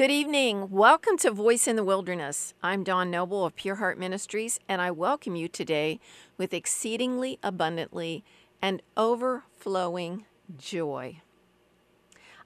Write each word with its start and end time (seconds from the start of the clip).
Good 0.00 0.10
evening. 0.10 0.70
Welcome 0.70 1.18
to 1.18 1.30
Voice 1.30 1.68
in 1.68 1.76
the 1.76 1.84
Wilderness. 1.84 2.54
I'm 2.62 2.84
Dawn 2.84 3.10
Noble 3.10 3.44
of 3.44 3.54
Pure 3.54 3.74
Heart 3.74 3.98
Ministries, 3.98 4.58
and 4.66 4.80
I 4.80 4.90
welcome 4.90 5.36
you 5.36 5.46
today 5.46 6.00
with 6.38 6.54
exceedingly 6.54 7.38
abundantly 7.42 8.24
and 8.62 8.80
overflowing 8.96 10.24
joy. 10.56 11.20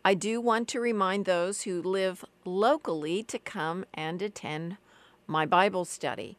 I 0.04 0.14
do 0.14 0.40
want 0.40 0.66
to 0.70 0.80
remind 0.80 1.26
those 1.26 1.62
who 1.62 1.80
live 1.80 2.24
locally 2.44 3.22
to 3.22 3.38
come 3.38 3.84
and 3.94 4.20
attend 4.20 4.76
my 5.28 5.46
Bible 5.46 5.84
study. 5.84 6.36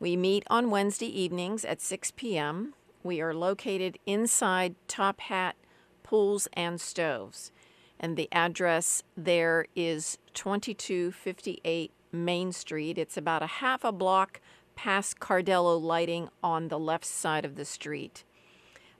We 0.00 0.16
meet 0.16 0.42
on 0.50 0.70
Wednesday 0.70 1.06
evenings 1.06 1.64
at 1.64 1.80
6 1.80 2.10
p.m. 2.16 2.74
We 3.04 3.20
are 3.20 3.32
located 3.32 4.00
inside 4.06 4.74
Top 4.88 5.20
Hat 5.20 5.54
Pools 6.02 6.48
and 6.54 6.80
Stoves 6.80 7.52
and 8.00 8.16
the 8.16 8.28
address 8.32 9.02
there 9.16 9.66
is 9.74 10.18
2258 10.34 11.92
Main 12.12 12.52
Street. 12.52 12.98
It's 12.98 13.16
about 13.16 13.42
a 13.42 13.46
half 13.46 13.84
a 13.84 13.92
block 13.92 14.40
past 14.76 15.18
Cardello 15.18 15.80
Lighting 15.80 16.28
on 16.42 16.68
the 16.68 16.78
left 16.78 17.04
side 17.04 17.44
of 17.44 17.56
the 17.56 17.64
street. 17.64 18.24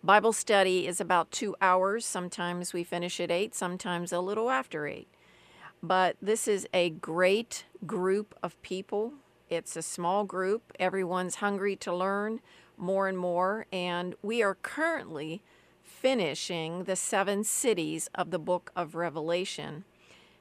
Bible 0.02 0.32
study 0.32 0.86
is 0.86 1.00
about 1.00 1.30
two 1.30 1.56
hours. 1.60 2.04
Sometimes 2.04 2.72
we 2.72 2.84
finish 2.84 3.20
at 3.20 3.30
eight, 3.30 3.54
sometimes 3.54 4.12
a 4.12 4.20
little 4.20 4.50
after 4.50 4.86
eight. 4.86 5.08
But 5.82 6.16
this 6.20 6.48
is 6.48 6.66
a 6.74 6.90
great 6.90 7.64
group 7.86 8.34
of 8.42 8.60
people. 8.62 9.14
It's 9.48 9.76
a 9.76 9.82
small 9.82 10.24
group. 10.24 10.72
Everyone's 10.78 11.36
hungry 11.36 11.76
to 11.76 11.94
learn 11.94 12.40
more 12.76 13.08
and 13.08 13.18
more. 13.18 13.66
And 13.72 14.14
we 14.22 14.42
are 14.42 14.54
currently 14.54 15.42
finishing 16.00 16.84
the 16.84 16.94
seven 16.94 17.42
cities 17.42 18.08
of 18.14 18.30
the 18.30 18.38
book 18.38 18.70
of 18.76 18.94
Revelation. 18.94 19.84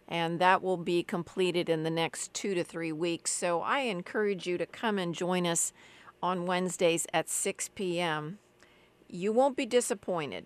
And 0.08 0.40
that 0.40 0.62
will 0.62 0.78
be 0.78 1.04
completed 1.04 1.68
in 1.68 1.84
the 1.84 1.90
next 1.90 2.34
two 2.34 2.54
to 2.54 2.64
three 2.64 2.92
weeks. 2.92 3.32
So 3.32 3.62
I 3.62 3.80
encourage 3.80 4.46
you 4.46 4.58
to 4.60 4.66
come 4.66 5.00
and 5.00 5.16
join 5.16 5.48
us 5.48 5.74
on 6.22 6.46
Wednesdays 6.46 7.08
at 7.14 7.28
6 7.28 7.70
p.m. 7.76 8.38
You 9.10 9.34
won't 9.34 9.58
be 9.58 9.66
disappointed. 9.66 10.46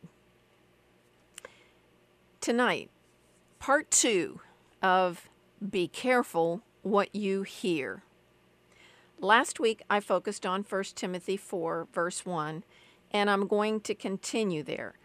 Tonight, 2.39 2.89
part 3.59 3.91
two 3.91 4.39
of 4.81 5.29
Be 5.69 5.87
Careful 5.87 6.61
What 6.83 7.13
You 7.13 7.43
Hear. 7.43 8.03
Last 9.19 9.59
week 9.59 9.83
I 9.89 9.99
focused 9.99 10.45
on 10.45 10.63
1 10.67 10.83
Timothy 10.95 11.37
4, 11.37 11.87
verse 11.93 12.25
1, 12.25 12.63
and 13.11 13.29
I'm 13.29 13.45
going 13.45 13.81
to 13.81 13.93
continue 13.93 14.63
there. 14.63 14.95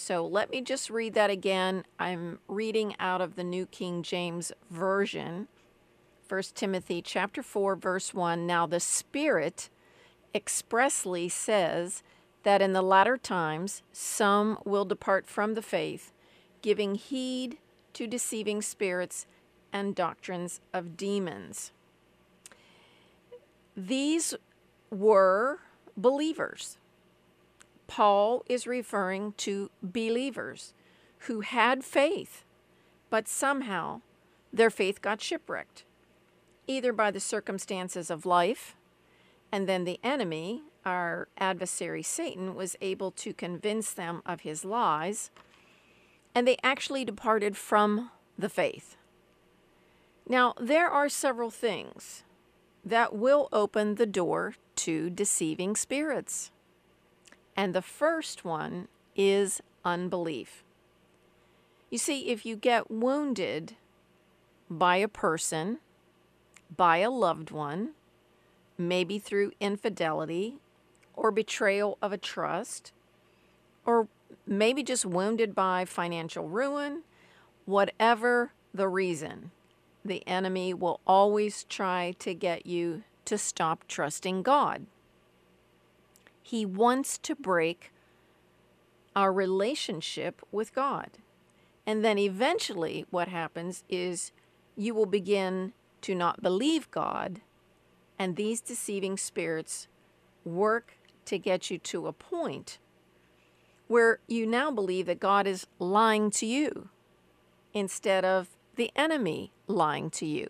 So 0.00 0.24
let 0.24 0.50
me 0.52 0.60
just 0.60 0.90
read 0.90 1.14
that 1.14 1.28
again. 1.28 1.82
I'm 1.98 2.38
reading 2.46 2.94
out 3.00 3.20
of 3.20 3.34
the 3.34 3.42
New 3.42 3.66
King 3.66 4.04
James 4.04 4.52
Version. 4.70 5.48
1 6.28 6.42
Timothy 6.54 7.02
chapter 7.02 7.42
4 7.42 7.74
verse 7.74 8.14
1. 8.14 8.46
Now 8.46 8.64
the 8.64 8.78
Spirit 8.78 9.68
expressly 10.32 11.28
says 11.28 12.04
that 12.44 12.62
in 12.62 12.74
the 12.74 12.80
latter 12.80 13.16
times 13.16 13.82
some 13.92 14.58
will 14.64 14.84
depart 14.84 15.26
from 15.26 15.54
the 15.54 15.62
faith, 15.62 16.12
giving 16.62 16.94
heed 16.94 17.58
to 17.94 18.06
deceiving 18.06 18.62
spirits 18.62 19.26
and 19.72 19.96
doctrines 19.96 20.60
of 20.72 20.96
demons. 20.96 21.72
These 23.76 24.32
were 24.92 25.58
believers. 25.96 26.78
Paul 27.88 28.44
is 28.48 28.66
referring 28.66 29.32
to 29.38 29.70
believers 29.82 30.72
who 31.20 31.40
had 31.40 31.82
faith, 31.82 32.44
but 33.10 33.26
somehow 33.26 34.02
their 34.52 34.70
faith 34.70 35.02
got 35.02 35.20
shipwrecked, 35.20 35.84
either 36.68 36.92
by 36.92 37.10
the 37.10 37.18
circumstances 37.18 38.10
of 38.10 38.24
life, 38.24 38.76
and 39.50 39.68
then 39.68 39.84
the 39.84 39.98
enemy, 40.04 40.62
our 40.84 41.28
adversary 41.38 42.02
Satan, 42.02 42.54
was 42.54 42.76
able 42.80 43.10
to 43.12 43.32
convince 43.32 43.92
them 43.92 44.22
of 44.24 44.40
his 44.40 44.64
lies, 44.64 45.30
and 46.34 46.46
they 46.46 46.58
actually 46.62 47.04
departed 47.04 47.56
from 47.56 48.10
the 48.38 48.50
faith. 48.50 48.96
Now, 50.28 50.54
there 50.60 50.88
are 50.88 51.08
several 51.08 51.50
things 51.50 52.22
that 52.84 53.14
will 53.14 53.48
open 53.50 53.94
the 53.94 54.06
door 54.06 54.54
to 54.76 55.10
deceiving 55.10 55.74
spirits. 55.74 56.50
And 57.58 57.74
the 57.74 57.82
first 57.82 58.44
one 58.44 58.86
is 59.16 59.60
unbelief. 59.84 60.62
You 61.90 61.98
see, 61.98 62.28
if 62.28 62.46
you 62.46 62.54
get 62.54 62.88
wounded 62.88 63.74
by 64.70 64.98
a 64.98 65.08
person, 65.08 65.78
by 66.76 66.98
a 66.98 67.10
loved 67.10 67.50
one, 67.50 67.94
maybe 68.78 69.18
through 69.18 69.50
infidelity 69.58 70.58
or 71.16 71.32
betrayal 71.32 71.98
of 72.00 72.12
a 72.12 72.16
trust, 72.16 72.92
or 73.84 74.06
maybe 74.46 74.84
just 74.84 75.04
wounded 75.04 75.52
by 75.52 75.84
financial 75.84 76.48
ruin, 76.48 77.02
whatever 77.64 78.52
the 78.72 78.86
reason, 78.86 79.50
the 80.04 80.24
enemy 80.28 80.72
will 80.72 81.00
always 81.08 81.64
try 81.64 82.14
to 82.20 82.34
get 82.34 82.66
you 82.66 83.02
to 83.24 83.36
stop 83.36 83.82
trusting 83.88 84.44
God. 84.44 84.86
He 86.48 86.64
wants 86.64 87.18
to 87.18 87.34
break 87.34 87.92
our 89.14 89.30
relationship 89.30 90.40
with 90.50 90.74
God. 90.74 91.10
And 91.86 92.02
then 92.02 92.16
eventually, 92.16 93.04
what 93.10 93.28
happens 93.28 93.84
is 93.90 94.32
you 94.74 94.94
will 94.94 95.04
begin 95.04 95.74
to 96.00 96.14
not 96.14 96.42
believe 96.42 96.90
God, 96.90 97.42
and 98.18 98.34
these 98.34 98.62
deceiving 98.62 99.18
spirits 99.18 99.88
work 100.42 100.94
to 101.26 101.36
get 101.36 101.70
you 101.70 101.76
to 101.80 102.06
a 102.06 102.14
point 102.14 102.78
where 103.86 104.18
you 104.26 104.46
now 104.46 104.70
believe 104.70 105.04
that 105.04 105.20
God 105.20 105.46
is 105.46 105.66
lying 105.78 106.30
to 106.30 106.46
you 106.46 106.88
instead 107.74 108.24
of 108.24 108.48
the 108.76 108.90
enemy 108.96 109.52
lying 109.66 110.08
to 110.12 110.24
you. 110.24 110.48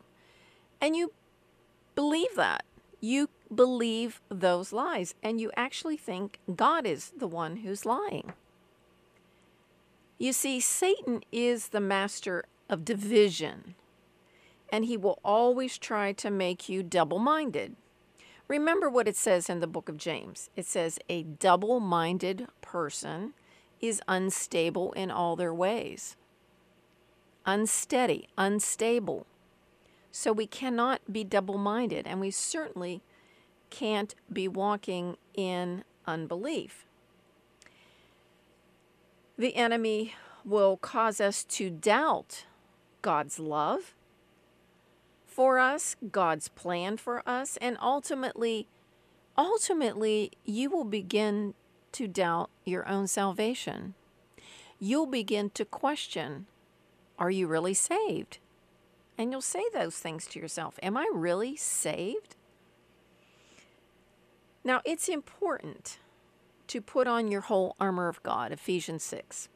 And 0.81 0.95
you 0.95 1.13
believe 1.97 2.37
that. 2.37 2.65
You 3.01 3.31
believe 3.55 4.21
those 4.29 4.73
lies 4.73 5.15
and 5.23 5.41
you 5.41 5.51
actually 5.57 5.97
think 5.97 6.39
God 6.55 6.87
is 6.87 7.13
the 7.17 7.29
one 7.29 7.59
who's 7.59 7.87
lying. 7.87 8.33
You 10.19 10.33
see, 10.33 10.59
Satan 10.59 11.23
is 11.31 11.69
the 11.69 11.81
master 11.81 12.45
of 12.69 12.85
division, 12.85 13.77
and 14.69 14.85
he 14.85 14.97
will 14.97 15.21
always 15.25 15.79
try 15.79 16.13
to 16.13 16.31
make 16.31 16.69
you 16.69 16.83
double 16.83 17.21
minded. 17.21 17.77
Remember 18.49 18.91
what 18.91 19.07
it 19.07 19.17
says 19.17 19.49
in 19.49 19.61
the 19.61 19.67
book 19.67 19.89
of 19.89 19.97
James 19.97 20.51
it 20.57 20.67
says, 20.67 20.99
A 21.09 21.23
double 21.23 21.79
minded 21.79 22.49
person 22.63 23.35
is 23.81 24.03
unstable 24.09 24.93
in 24.93 25.11
all 25.11 25.37
their 25.37 25.55
ways. 25.55 26.17
Unsteady, 27.47 28.29
unstable. 28.37 29.27
So 30.11 30.33
we 30.33 30.47
cannot 30.47 31.13
be 31.13 31.23
double 31.23 31.59
minded, 31.59 32.07
and 32.07 32.21
we 32.21 32.31
certainly 32.31 33.03
can't 33.71 34.15
be 34.33 34.49
walking 34.49 35.17
in 35.35 35.85
unbelief. 36.07 36.85
The 39.37 39.55
enemy 39.55 40.15
will 40.45 40.77
cause 40.77 41.21
us 41.21 41.45
to 41.45 41.71
doubt 41.71 42.45
God's 43.03 43.39
love 43.39 43.95
for 45.27 45.61
us, 45.61 45.95
God's 46.11 46.49
plan 46.49 46.97
for 46.97 47.23
us, 47.29 47.57
and 47.59 47.77
ultimately, 47.81 48.67
ultimately, 49.37 50.33
you 50.45 50.69
will 50.71 50.85
begin 50.85 51.55
to 51.93 52.09
doubt 52.09 52.51
your 52.65 52.89
own 52.89 53.07
salvation. 53.07 53.95
You'll 54.81 55.07
begin 55.07 55.51
to 55.51 55.65
question, 55.65 56.47
are 57.19 57.31
you 57.31 57.47
really 57.47 57.75
saved? 57.75 58.39
And 59.17 59.31
you'll 59.31 59.41
say 59.41 59.63
those 59.73 59.97
things 59.97 60.27
to 60.29 60.41
yourself. 60.41 60.79
Am 60.83 60.97
I 60.97 61.09
really 61.13 61.55
saved? 61.55 62.35
Now, 64.69 64.83
it's 64.85 65.09
important 65.09 65.97
to 66.67 66.83
put 66.83 67.07
on 67.07 67.29
your 67.29 67.41
whole 67.41 67.75
armor 67.81 68.07
of 68.07 68.23
God, 68.23 68.53
Ephesians 68.53 69.03
6. 69.03 69.49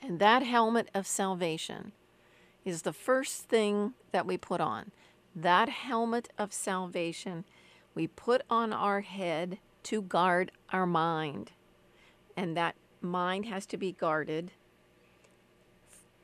And 0.00 0.18
that 0.18 0.42
helmet 0.42 0.88
of 0.94 1.06
salvation 1.06 1.92
is 2.64 2.82
the 2.82 2.94
first 2.94 3.50
thing 3.50 3.92
that 4.12 4.24
we 4.24 4.38
put 4.38 4.62
on. 4.62 4.92
That 5.34 5.68
helmet 5.68 6.30
of 6.38 6.54
salvation 6.54 7.44
we 7.94 8.06
put 8.06 8.40
on 8.48 8.72
our 8.72 9.02
head 9.02 9.58
to 9.82 10.00
guard 10.00 10.52
our 10.72 10.86
mind. 10.86 11.52
And 12.34 12.56
that 12.56 12.76
mind 13.02 13.44
has 13.44 13.66
to 13.66 13.76
be 13.76 13.92
guarded 13.92 14.52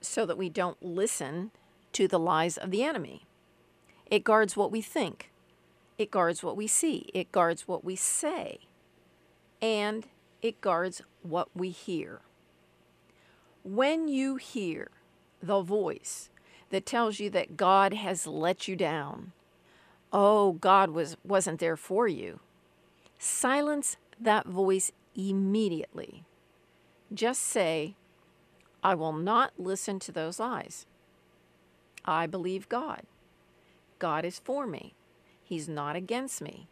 so 0.00 0.24
that 0.24 0.38
we 0.38 0.48
don't 0.48 0.82
listen 0.82 1.50
to 1.92 2.08
the 2.08 2.18
lies 2.18 2.56
of 2.56 2.70
the 2.70 2.82
enemy. 2.82 3.26
It 4.06 4.24
guards 4.24 4.56
what 4.56 4.72
we 4.72 4.80
think. 4.80 5.31
It 5.98 6.10
guards 6.10 6.42
what 6.42 6.56
we 6.56 6.66
see, 6.66 7.10
it 7.14 7.30
guards 7.32 7.68
what 7.68 7.84
we 7.84 7.96
say, 7.96 8.60
and 9.60 10.06
it 10.40 10.60
guards 10.60 11.02
what 11.22 11.48
we 11.54 11.70
hear. 11.70 12.20
When 13.62 14.08
you 14.08 14.36
hear 14.36 14.90
the 15.42 15.60
voice 15.60 16.30
that 16.72 16.86
tells 16.86 17.20
you 17.20 17.28
that 17.30 17.56
God 17.56 17.92
has 17.92 18.26
let 18.26 18.66
you 18.66 18.74
down. 18.74 19.32
Oh, 20.12 20.52
God 20.52 20.90
was, 20.90 21.16
wasn't 21.22 21.60
there 21.60 21.76
for 21.76 22.08
you. 22.08 22.40
Silence 23.18 23.96
that 24.18 24.46
voice 24.46 24.90
immediately. 25.14 26.24
Just 27.12 27.42
say, 27.42 27.94
I 28.82 28.94
will 28.94 29.12
not 29.12 29.52
listen 29.58 29.98
to 30.00 30.12
those 30.12 30.40
lies. 30.40 30.86
I 32.04 32.26
believe 32.26 32.68
God. 32.68 33.02
God 33.98 34.24
is 34.24 34.38
for 34.38 34.66
me. 34.66 34.94
He's 35.52 35.68
not 35.68 35.96
against 35.96 36.40
me. 36.40 36.66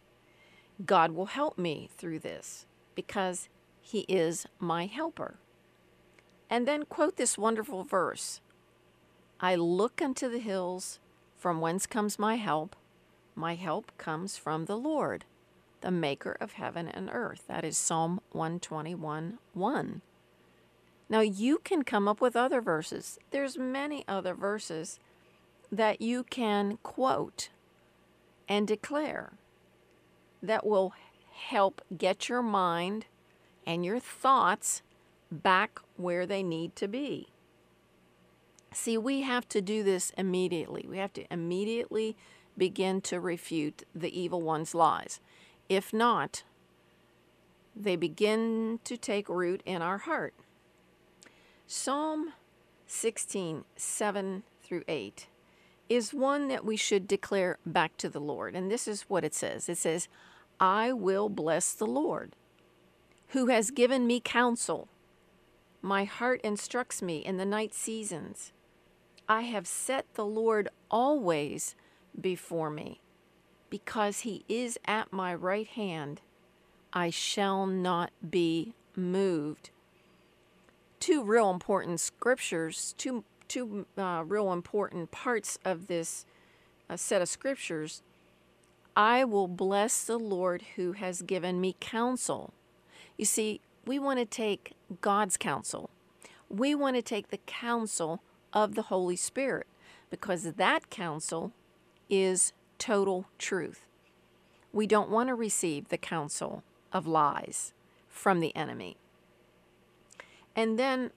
God 0.86 1.12
will 1.12 1.26
help 1.26 1.58
me 1.58 1.90
through 1.98 2.20
this 2.20 2.64
because 2.94 3.50
He 3.82 4.06
is 4.08 4.46
my 4.58 4.86
helper. 4.86 5.34
And 6.48 6.66
then 6.66 6.86
quote 6.86 7.18
this 7.18 7.36
wonderful 7.36 7.84
verse 7.84 8.40
I 9.38 9.54
look 9.54 10.00
unto 10.00 10.30
the 10.30 10.38
hills, 10.38 10.98
from 11.36 11.60
whence 11.60 11.86
comes 11.86 12.18
my 12.18 12.36
help. 12.36 12.74
My 13.34 13.54
help 13.54 13.92
comes 13.98 14.38
from 14.38 14.64
the 14.64 14.78
Lord, 14.78 15.26
the 15.82 15.90
maker 15.90 16.34
of 16.40 16.52
heaven 16.52 16.88
and 16.88 17.10
earth. 17.12 17.42
That 17.48 17.66
is 17.66 17.76
Psalm 17.76 18.22
121 18.32 19.40
1. 19.52 20.02
Now 21.10 21.20
you 21.20 21.58
can 21.58 21.82
come 21.82 22.08
up 22.08 22.22
with 22.22 22.34
other 22.34 22.62
verses. 22.62 23.18
There's 23.30 23.58
many 23.58 24.06
other 24.08 24.32
verses 24.32 24.98
that 25.70 26.00
you 26.00 26.24
can 26.24 26.78
quote 26.82 27.50
and 28.50 28.66
declare 28.66 29.30
that 30.42 30.66
will 30.66 30.92
help 31.32 31.80
get 31.96 32.28
your 32.28 32.42
mind 32.42 33.06
and 33.64 33.84
your 33.84 34.00
thoughts 34.00 34.82
back 35.30 35.78
where 35.96 36.26
they 36.26 36.42
need 36.42 36.74
to 36.74 36.88
be. 36.88 37.28
See, 38.72 38.98
we 38.98 39.22
have 39.22 39.48
to 39.50 39.60
do 39.60 39.84
this 39.84 40.12
immediately. 40.18 40.84
We 40.88 40.98
have 40.98 41.12
to 41.14 41.32
immediately 41.32 42.16
begin 42.58 43.00
to 43.02 43.20
refute 43.20 43.84
the 43.94 44.18
evil 44.18 44.42
one's 44.42 44.74
lies. 44.74 45.20
If 45.68 45.92
not, 45.92 46.42
they 47.76 47.94
begin 47.94 48.80
to 48.84 48.96
take 48.96 49.28
root 49.28 49.62
in 49.64 49.80
our 49.80 49.98
heart. 49.98 50.34
Psalm 51.68 52.32
16, 52.88 53.64
7 53.76 54.42
through 54.62 54.82
8 54.88 55.28
is 55.90 56.14
one 56.14 56.48
that 56.48 56.64
we 56.64 56.76
should 56.76 57.06
declare 57.06 57.58
back 57.66 57.96
to 57.98 58.08
the 58.08 58.20
Lord. 58.20 58.54
And 58.54 58.70
this 58.70 58.88
is 58.88 59.02
what 59.02 59.24
it 59.24 59.34
says 59.34 59.68
it 59.68 59.76
says, 59.76 60.08
I 60.58 60.92
will 60.92 61.28
bless 61.28 61.74
the 61.74 61.86
Lord, 61.86 62.34
who 63.28 63.46
has 63.48 63.70
given 63.70 64.06
me 64.06 64.20
counsel. 64.20 64.88
My 65.82 66.04
heart 66.04 66.40
instructs 66.42 67.02
me 67.02 67.18
in 67.18 67.36
the 67.36 67.44
night 67.44 67.74
seasons. 67.74 68.52
I 69.28 69.42
have 69.42 69.66
set 69.66 70.06
the 70.14 70.24
Lord 70.24 70.68
always 70.90 71.74
before 72.18 72.70
me. 72.70 73.00
Because 73.68 74.20
he 74.20 74.44
is 74.48 74.78
at 74.84 75.12
my 75.12 75.34
right 75.34 75.66
hand, 75.66 76.20
I 76.92 77.10
shall 77.10 77.66
not 77.66 78.10
be 78.28 78.74
moved 78.96 79.70
two 81.00 81.24
real 81.24 81.50
important 81.50 81.98
scriptures, 81.98 82.94
two 82.98 83.24
two 83.50 83.84
uh, 83.98 84.22
real 84.26 84.52
important 84.52 85.10
parts 85.10 85.58
of 85.64 85.88
this 85.88 86.24
uh, 86.88 86.96
set 86.96 87.20
of 87.20 87.28
scriptures. 87.28 88.02
I 88.96 89.24
will 89.24 89.48
bless 89.48 90.04
the 90.04 90.18
Lord 90.18 90.62
who 90.76 90.92
has 90.92 91.22
given 91.22 91.60
me 91.60 91.76
counsel. 91.80 92.54
You 93.18 93.24
see, 93.24 93.60
we 93.84 93.98
want 93.98 94.20
to 94.20 94.24
take 94.24 94.74
God's 95.00 95.36
counsel. 95.36 95.90
We 96.48 96.74
want 96.74 96.96
to 96.96 97.02
take 97.02 97.28
the 97.28 97.40
counsel 97.46 98.22
of 98.52 98.74
the 98.74 98.82
Holy 98.82 99.16
Spirit 99.16 99.66
because 100.10 100.44
that 100.44 100.88
counsel 100.88 101.52
is 102.08 102.52
total 102.78 103.26
truth. 103.38 103.86
We 104.72 104.86
don't 104.86 105.10
want 105.10 105.28
to 105.28 105.34
receive 105.34 105.88
the 105.88 105.98
counsel 105.98 106.62
of 106.92 107.06
lies 107.06 107.72
from 108.08 108.40
the 108.40 108.54
enemy. 108.54 108.96
And 110.54 110.78
then 110.78 111.10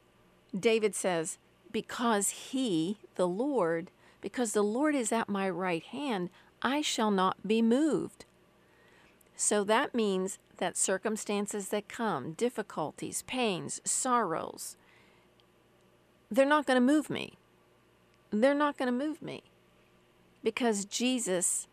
David 0.57 0.95
says, 0.95 1.37
Because 1.73 2.29
he, 2.29 2.99
the 3.15 3.27
Lord, 3.27 3.91
because 4.21 4.53
the 4.53 4.63
Lord 4.63 4.95
is 4.95 5.11
at 5.11 5.27
my 5.27 5.49
right 5.49 5.83
hand, 5.83 6.29
I 6.61 6.81
shall 6.81 7.11
not 7.11 7.45
be 7.45 7.61
moved. 7.61 8.23
So 9.35 9.65
that 9.65 9.93
means 9.93 10.39
that 10.57 10.77
circumstances 10.77 11.67
that 11.69 11.89
come, 11.89 12.31
difficulties, 12.33 13.23
pains, 13.23 13.81
sorrows, 13.83 14.77
they're 16.31 16.45
not 16.45 16.65
going 16.65 16.77
to 16.77 16.81
move 16.81 17.09
me. 17.09 17.33
They're 18.31 18.53
not 18.53 18.77
going 18.77 18.87
to 18.87 19.05
move 19.05 19.21
me 19.21 19.43
because 20.43 20.85
Jesus 20.85 21.67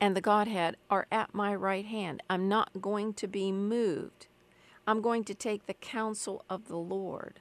and 0.00 0.16
the 0.16 0.20
Godhead 0.20 0.76
are 0.90 1.06
at 1.10 1.34
my 1.34 1.54
right 1.54 1.84
hand. 1.84 2.22
I'm 2.28 2.48
not 2.48 2.80
going 2.80 3.14
to 3.14 3.26
be 3.26 3.50
moved. 3.50 4.26
I'm 4.86 5.00
going 5.00 5.24
to 5.24 5.34
take 5.34 5.66
the 5.66 5.74
counsel 5.74 6.44
of 6.50 6.68
the 6.68 6.76
Lord. 6.76 7.40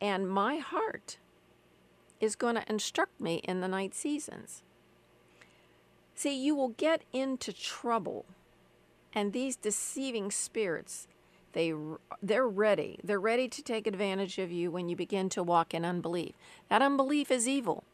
And 0.00 0.28
my 0.28 0.56
heart 0.56 1.18
is 2.20 2.36
going 2.36 2.56
to 2.56 2.64
instruct 2.68 3.20
me 3.20 3.36
in 3.44 3.60
the 3.60 3.68
night 3.68 3.94
seasons. 3.94 4.62
See, 6.14 6.34
you 6.34 6.54
will 6.54 6.70
get 6.70 7.02
into 7.12 7.52
trouble. 7.52 8.24
And 9.12 9.32
these 9.32 9.56
deceiving 9.56 10.30
spirits, 10.30 11.08
they 11.52 11.72
they're 12.22 12.48
ready. 12.48 12.98
They're 13.02 13.20
ready 13.20 13.48
to 13.48 13.62
take 13.62 13.86
advantage 13.86 14.38
of 14.38 14.50
you 14.50 14.70
when 14.70 14.88
you 14.88 14.96
begin 14.96 15.28
to 15.30 15.42
walk 15.42 15.74
in 15.74 15.84
unbelief. 15.84 16.34
That 16.68 16.82
unbelief 16.82 17.30
is 17.30 17.48
evil. 17.48 17.84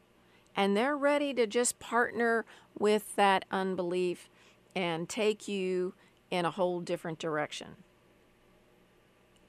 And 0.57 0.77
they're 0.77 0.97
ready 0.97 1.33
to 1.35 1.47
just 1.47 1.79
partner 1.79 2.45
with 2.79 3.15
that 3.17 3.45
unbelief 3.51 4.29
and 4.75 5.09
take 5.09 5.49
you 5.49 5.95
in 6.31 6.45
a 6.45 6.51
whole 6.51 6.81
different 6.81 7.19
direction. 7.19 7.77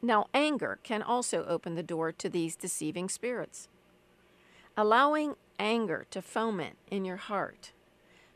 Now, 0.06 0.28
anger 0.34 0.80
can 0.84 1.02
also 1.02 1.46
open 1.46 1.76
the 1.76 1.82
door 1.82 2.12
to 2.12 2.28
these 2.28 2.58
deceiving 2.58 3.08
spirits. 3.08 3.70
Allowing 4.76 5.36
anger 5.58 6.06
to 6.12 6.22
foment 6.22 6.76
in 6.92 7.06
your 7.06 7.16
heart, 7.16 7.72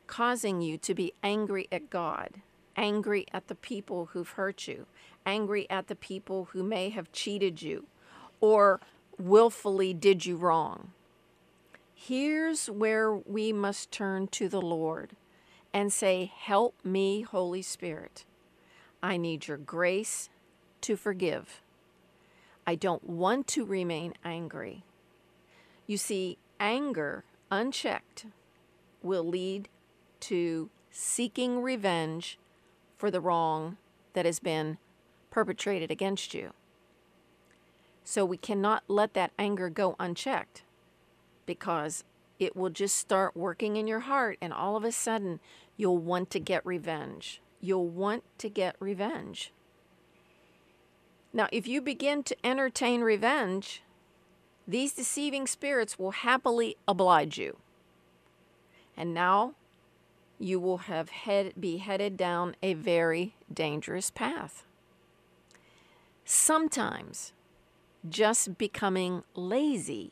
causing 0.08 0.62
you 0.62 0.78
to 0.78 0.96
be 0.96 1.14
angry 1.22 1.68
at 1.70 1.90
God, 1.90 2.36
angry 2.78 3.26
at 3.34 3.50
the 3.50 3.56
people 3.56 4.12
who've 4.14 4.30
hurt 4.30 4.66
you, 4.66 4.86
angry 5.26 5.70
at 5.70 5.88
the 5.88 5.96
people 5.96 6.46
who 6.54 6.64
may 6.64 6.88
have 6.88 7.12
cheated 7.12 7.62
you 7.62 7.88
or 8.40 8.80
willfully 9.20 9.94
did 9.94 10.26
you 10.26 10.38
wrong. 10.38 10.92
Here's 11.94 12.70
where 12.70 13.14
we 13.14 13.52
must 13.52 13.92
turn 13.92 14.28
to 14.30 14.48
the 14.48 14.62
Lord 14.62 15.18
and 15.74 15.92
say, 15.92 16.32
Help 16.34 16.76
me, 16.86 17.24
Holy 17.24 17.62
Spirit. 17.62 18.24
I 19.04 19.18
need 19.18 19.48
your 19.48 19.58
grace 19.58 20.30
to 20.82 20.96
forgive. 20.96 21.62
I 22.68 22.76
don't 22.76 23.06
want 23.06 23.48
to 23.48 23.66
remain 23.66 24.14
angry. 24.26 24.84
You 25.88 25.98
see, 25.98 26.38
anger 26.60 27.24
unchecked 27.50 28.26
will 29.02 29.24
lead 29.24 29.70
to 30.20 30.70
seeking 30.92 31.62
revenge 31.62 32.38
for 32.98 33.10
the 33.10 33.22
wrong 33.22 33.78
that 34.12 34.26
has 34.26 34.40
been 34.40 34.80
perpetrated 35.32 35.90
against 35.90 36.34
you. 36.34 36.52
So 38.04 38.26
we 38.26 38.38
cannot 38.38 38.84
let 38.90 39.14
that 39.14 39.32
anger 39.40 39.70
go 39.70 39.96
unchecked 39.98 40.64
because 41.46 42.04
it 42.38 42.56
will 42.56 42.70
just 42.70 42.98
start 42.98 43.38
working 43.38 43.78
in 43.78 43.88
your 43.88 44.02
heart, 44.02 44.38
and 44.42 44.52
all 44.54 44.76
of 44.76 44.84
a 44.84 44.92
sudden, 44.92 45.40
you'll 45.76 45.98
want 45.98 46.30
to 46.32 46.40
get 46.40 46.66
revenge. 46.66 47.42
You'll 47.62 47.88
want 47.88 48.24
to 48.40 48.50
get 48.50 48.76
revenge. 48.80 49.52
Now, 51.34 51.48
if 51.52 51.68
you 51.68 51.82
begin 51.82 52.24
to 52.24 52.46
entertain 52.46 53.02
revenge, 53.02 53.84
these 54.68 54.94
deceiving 54.94 55.48
spirits 55.48 56.00
will 56.00 56.12
happily 56.12 56.78
oblige 56.88 57.38
you. 57.38 57.58
And 58.96 59.14
now 59.14 59.54
you 60.40 60.60
will 60.60 60.80
have 60.80 61.10
head, 61.10 61.54
be 61.60 61.78
headed 61.78 62.18
down 62.18 62.56
a 62.62 62.74
very 62.74 63.36
dangerous 63.54 64.10
path. 64.10 64.64
Sometimes 66.26 67.34
just 68.08 68.58
becoming 68.58 69.24
lazy 69.36 70.12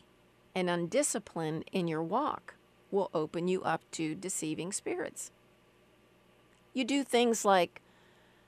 and 0.54 0.70
undisciplined 0.70 1.66
in 1.72 1.88
your 1.88 2.04
walk 2.04 2.56
will 2.92 3.10
open 3.14 3.48
you 3.48 3.62
up 3.64 3.82
to 3.92 4.16
deceiving 4.16 4.72
spirits. 4.72 5.32
You 6.74 6.86
do 6.86 7.04
things 7.04 7.44
like 7.44 7.82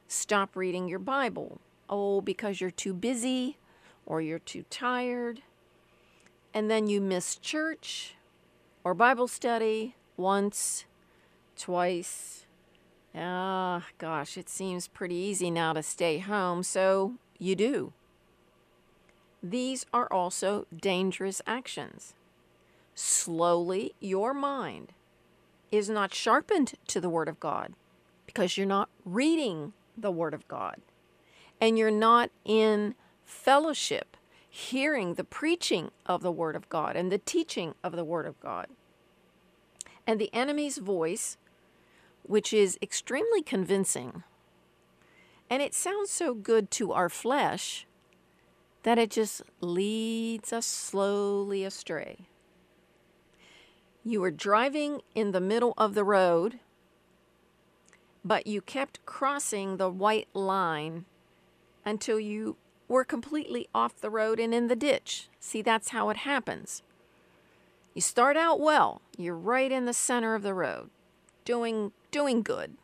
stop 0.08 0.56
reading 0.56 0.88
your 0.88 1.00
Bible 1.00 1.60
oh, 1.90 2.22
because 2.22 2.62
you're 2.62 2.72
too 2.72 2.94
busy 2.94 3.58
or 4.06 4.22
you're 4.22 4.40
too 4.40 4.64
tired. 4.70 5.42
And 6.54 6.70
then 6.72 6.88
you 6.88 7.02
miss 7.02 7.36
church 7.36 8.16
or 8.84 8.94
Bible 8.94 9.28
study 9.28 9.96
once, 10.16 10.86
twice. 11.58 12.46
Ah, 13.16 13.86
gosh, 13.98 14.38
it 14.38 14.50
seems 14.50 14.88
pretty 14.88 15.16
easy 15.16 15.52
now 15.52 15.74
to 15.74 15.84
stay 15.84 16.20
home, 16.20 16.64
so 16.64 17.14
you 17.40 17.56
do. 17.56 17.94
These 19.44 19.86
are 19.94 20.12
also 20.12 20.66
dangerous 20.76 21.42
actions. 21.46 22.14
slowly 22.96 23.94
your 24.00 24.34
mind 24.34 24.94
is 25.72 25.90
not 25.90 26.14
sharpened 26.14 26.74
to 26.88 27.00
the 27.00 27.10
Word 27.10 27.30
of 27.30 27.40
God 27.40 27.74
because 28.26 28.58
you're 28.58 28.66
not 28.66 28.90
reading 29.06 29.74
the 29.96 30.12
Word 30.12 30.34
of 30.34 30.48
God 30.48 30.82
and 31.60 31.78
you're 31.78 31.92
not 31.92 32.32
in 32.46 32.96
fellowship, 33.26 34.18
hearing 34.50 35.14
the 35.14 35.24
preaching 35.24 35.92
of 36.06 36.22
the 36.22 36.32
Word 36.32 36.56
of 36.56 36.70
God 36.70 36.96
and 36.96 37.12
the 37.12 37.18
teaching 37.18 37.76
of 37.84 37.96
the 37.96 38.06
Word 38.06 38.26
of 38.26 38.40
God. 38.40 38.68
And 40.06 40.20
the 40.20 40.34
enemy's 40.34 40.78
voice, 40.78 41.38
which 42.24 42.54
is 42.54 42.78
extremely 42.82 43.42
convincing, 43.42 44.24
and 45.50 45.62
it 45.62 45.74
sounds 45.74 46.10
so 46.10 46.34
good 46.34 46.70
to 46.72 46.92
our 46.92 47.10
flesh 47.10 47.88
that 48.84 48.98
it 48.98 49.12
just 49.12 49.42
leads 49.60 50.54
us 50.54 50.66
slowly 50.66 51.64
astray. 51.64 52.28
You 54.04 54.22
were 54.22 54.32
driving 54.32 55.02
in 55.16 55.32
the 55.32 55.42
middle 55.42 55.74
of 55.78 55.94
the 55.94 56.04
road, 56.04 56.60
but 58.24 58.48
you 58.48 58.62
kept 58.62 59.06
crossing 59.06 59.78
the 59.78 59.90
white 59.90 60.30
line 60.34 61.06
until 61.88 62.20
you 62.20 62.58
were 62.88 63.04
completely 63.04 63.68
off 63.74 64.00
the 64.00 64.10
road 64.10 64.40
and 64.40 64.54
in 64.54 64.68
the 64.68 64.76
ditch. 64.76 65.30
See, 65.40 65.62
that's 65.62 65.90
how 65.90 66.10
it 66.10 66.18
happens. 66.18 66.84
You 67.94 68.02
start 68.02 68.38
out 68.38 68.60
well, 68.60 69.02
you're 69.18 69.36
right 69.36 69.72
in 69.72 69.86
the 69.86 69.94
center 69.94 70.36
of 70.36 70.44
the 70.44 70.54
road, 70.54 70.90
doing 71.46 71.92
doing 72.12 72.44
good. 72.44 72.78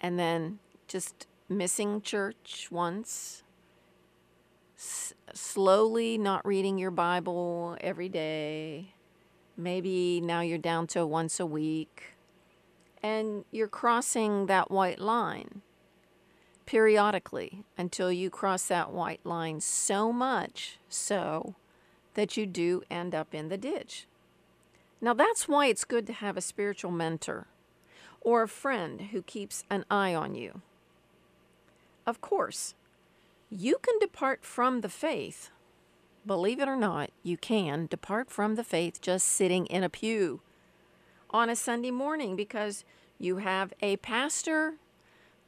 And 0.00 0.18
then 0.18 0.58
just 0.88 1.26
missing 1.48 2.02
church 2.02 2.68
once, 2.70 3.42
s- 4.76 5.14
slowly 5.32 6.18
not 6.18 6.44
reading 6.46 6.78
your 6.78 6.90
Bible 6.90 7.76
every 7.80 8.08
day, 8.08 8.94
Maybe 9.60 10.22
now 10.22 10.40
you're 10.40 10.56
down 10.56 10.86
to 10.88 11.06
once 11.06 11.38
a 11.38 11.44
week 11.44 12.14
and 13.02 13.44
you're 13.50 13.68
crossing 13.68 14.46
that 14.46 14.70
white 14.70 14.98
line 14.98 15.60
periodically 16.70 17.64
until 17.76 18.12
you 18.12 18.30
cross 18.30 18.66
that 18.66 18.92
white 18.92 19.26
line 19.26 19.60
so 19.60 20.12
much 20.12 20.78
so 20.88 21.56
that 22.14 22.36
you 22.36 22.46
do 22.46 22.80
end 22.88 23.12
up 23.12 23.34
in 23.34 23.48
the 23.48 23.58
ditch. 23.58 24.06
Now, 25.00 25.12
that's 25.12 25.48
why 25.48 25.66
it's 25.66 25.84
good 25.84 26.06
to 26.06 26.12
have 26.12 26.36
a 26.36 26.40
spiritual 26.40 26.92
mentor 26.92 27.48
or 28.20 28.42
a 28.42 28.48
friend 28.48 29.00
who 29.10 29.20
keeps 29.20 29.64
an 29.68 29.84
eye 29.90 30.14
on 30.14 30.36
you. 30.36 30.60
Of 32.06 32.20
course, 32.20 32.74
you 33.50 33.78
can 33.82 33.98
depart 33.98 34.44
from 34.44 34.82
the 34.82 34.88
faith 34.88 35.50
Believe 36.24 36.60
it 36.60 36.68
or 36.68 36.76
not, 36.76 37.10
you 37.22 37.38
can 37.38 37.86
depart 37.86 38.30
from 38.30 38.54
the 38.54 38.62
faith 38.62 39.00
just 39.00 39.26
sitting 39.26 39.64
in 39.66 39.82
a 39.82 39.88
pew 39.88 40.42
on 41.30 41.48
a 41.48 41.56
Sunday 41.56 41.90
morning 41.90 42.36
because 42.36 42.84
you 43.18 43.38
have 43.38 43.72
a 43.80 43.96
pastor 43.96 44.74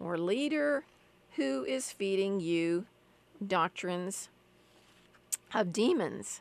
or 0.01 0.17
leader 0.17 0.85
who 1.37 1.65
is 1.65 1.93
feeding 1.93 2.41
you 2.41 2.87
doctrines 3.47 4.29
of 5.55 5.73
demons. 5.73 6.41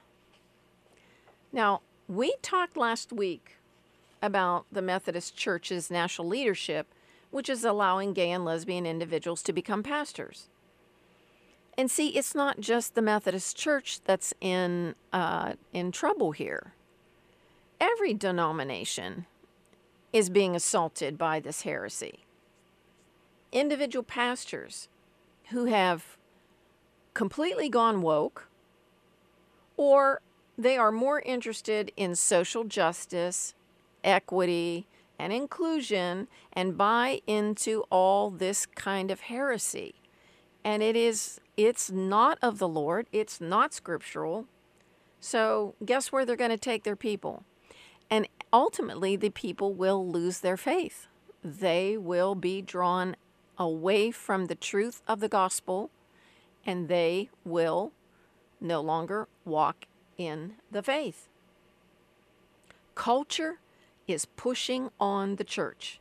Now, 1.52 1.82
we 2.08 2.36
talked 2.42 2.78
last 2.78 3.12
week 3.12 3.58
about 4.22 4.66
the 4.72 4.82
Methodist 4.82 5.36
Church's 5.36 5.90
national 5.90 6.28
leadership, 6.28 6.88
which 7.32 7.50
is 7.50 7.64
allowing 7.64 8.14
gay 8.14 8.32
and 8.32 8.46
lesbian 8.46 8.86
individuals 8.86 9.42
to 9.44 9.54
become 9.54 9.84
pastors. 9.84 10.48
And 11.78 11.90
see, 11.90 12.10
it's 12.10 12.36
not 12.36 12.60
just 12.60 12.96
the 12.96 13.02
Methodist 13.02 13.56
Church 13.58 14.02
that's 14.04 14.34
in 14.42 14.96
uh, 15.14 15.54
in 15.74 15.92
trouble 15.92 16.34
here. 16.34 16.74
Every 17.80 18.14
denomination 18.14 19.26
is 20.14 20.30
being 20.30 20.56
assaulted 20.56 21.18
by 21.18 21.40
this 21.40 21.62
heresy. 21.62 22.26
Individual 23.51 24.03
pastors 24.03 24.88
who 25.50 25.65
have 25.65 26.17
completely 27.13 27.70
gone 27.70 28.01
woke, 28.01 28.48
or 29.75 30.22
they 30.58 30.77
are 30.77 30.91
more 30.91 31.22
interested 31.22 31.91
in 31.98 32.15
social 32.15 32.63
justice, 32.63 33.53
equity, 34.03 34.88
and 35.20 35.34
inclusion, 35.34 36.27
and 36.53 36.77
buy 36.77 37.22
into 37.27 37.84
all 37.89 38.29
this 38.29 38.65
kind 38.65 39.12
of 39.12 39.22
heresy. 39.22 39.96
And 40.63 40.81
it 40.81 40.96
is 40.96 41.39
it's 41.58 41.91
not 41.91 42.39
of 42.41 42.58
the 42.58 42.67
Lord, 42.67 43.08
it's 43.12 43.41
not 43.41 43.74
scriptural. 43.74 44.46
So, 45.20 45.75
guess 45.86 46.12
where 46.12 46.25
they're 46.25 46.36
going 46.36 46.50
to 46.50 46.58
take 46.58 46.84
their 46.84 46.96
people? 46.96 47.43
And 48.10 48.27
ultimately, 48.51 49.15
the 49.15 49.29
people 49.29 49.74
will 49.74 50.08
lose 50.08 50.39
their 50.39 50.58
faith. 50.58 51.08
They 51.43 51.98
will 51.98 52.34
be 52.34 52.62
drawn 52.62 53.15
away 53.62 54.10
from 54.10 54.46
the 54.46 54.56
truth 54.56 55.01
of 55.08 55.20
the 55.20 55.30
gospel 55.30 55.91
and 56.65 56.88
they 56.88 57.30
will 57.46 57.91
no 58.60 58.82
longer 58.82 59.27
walk 59.46 59.86
in 60.18 60.53
the 60.72 60.82
faith. 60.82 61.27
Culture 62.96 63.60
is 64.08 64.25
pushing 64.25 64.89
on 65.00 65.36
the 65.36 65.44
church. 65.44 66.00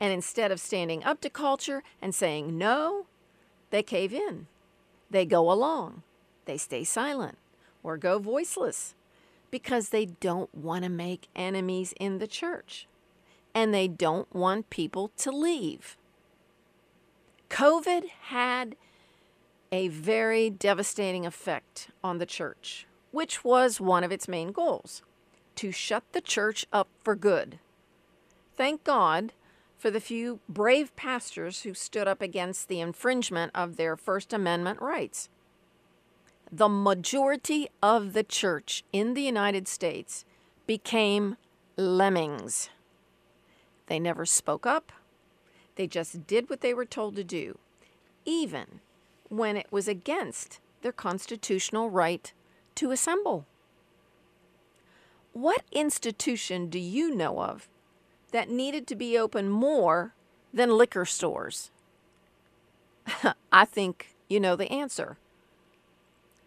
And 0.00 0.12
instead 0.12 0.52
of 0.52 0.60
standing 0.60 1.02
up 1.02 1.20
to 1.22 1.30
culture 1.30 1.82
and 2.00 2.14
saying 2.14 2.56
no, 2.56 3.06
they 3.70 3.82
cave 3.82 4.12
in. 4.12 4.46
They 5.10 5.24
go 5.24 5.50
along, 5.50 6.02
they 6.44 6.56
stay 6.56 6.84
silent, 6.84 7.38
or 7.82 7.96
go 7.96 8.18
voiceless 8.18 8.94
because 9.50 9.88
they 9.88 10.04
don't 10.04 10.54
want 10.54 10.84
to 10.84 10.90
make 10.90 11.28
enemies 11.34 11.94
in 11.98 12.18
the 12.18 12.26
church 12.26 12.86
and 13.54 13.72
they 13.72 13.88
don't 13.88 14.32
want 14.34 14.70
people 14.70 15.10
to 15.16 15.30
leave. 15.30 15.96
COVID 17.50 18.08
had 18.28 18.76
a 19.72 19.88
very 19.88 20.50
devastating 20.50 21.26
effect 21.26 21.88
on 22.02 22.18
the 22.18 22.26
church, 22.26 22.86
which 23.10 23.44
was 23.44 23.80
one 23.80 24.04
of 24.04 24.12
its 24.12 24.28
main 24.28 24.52
goals 24.52 25.02
to 25.56 25.72
shut 25.72 26.04
the 26.12 26.20
church 26.20 26.66
up 26.72 26.88
for 27.02 27.14
good. 27.14 27.58
Thank 28.56 28.84
God 28.84 29.32
for 29.76 29.90
the 29.90 30.00
few 30.00 30.40
brave 30.48 30.94
pastors 30.96 31.62
who 31.62 31.74
stood 31.74 32.08
up 32.08 32.20
against 32.20 32.68
the 32.68 32.80
infringement 32.80 33.52
of 33.54 33.76
their 33.76 33.96
First 33.96 34.32
Amendment 34.32 34.80
rights. 34.80 35.28
The 36.50 36.68
majority 36.68 37.68
of 37.82 38.12
the 38.12 38.24
church 38.24 38.84
in 38.92 39.14
the 39.14 39.22
United 39.22 39.68
States 39.68 40.24
became 40.66 41.36
lemmings. 41.76 42.70
They 43.86 43.98
never 43.98 44.26
spoke 44.26 44.66
up, 44.66 44.92
they 45.78 45.86
just 45.86 46.26
did 46.26 46.50
what 46.50 46.60
they 46.60 46.74
were 46.74 46.84
told 46.84 47.14
to 47.14 47.22
do, 47.22 47.56
even 48.24 48.80
when 49.28 49.56
it 49.56 49.68
was 49.70 49.86
against 49.86 50.58
their 50.82 50.92
constitutional 50.92 51.88
right 51.88 52.32
to 52.74 52.90
assemble. 52.90 53.46
What 55.32 55.62
institution 55.70 56.68
do 56.68 56.80
you 56.80 57.14
know 57.14 57.40
of 57.40 57.68
that 58.32 58.50
needed 58.50 58.88
to 58.88 58.96
be 58.96 59.16
open 59.16 59.48
more 59.48 60.14
than 60.52 60.76
liquor 60.76 61.04
stores? 61.04 61.70
I 63.52 63.64
think 63.64 64.16
you 64.28 64.40
know 64.40 64.56
the 64.56 64.72
answer. 64.72 65.16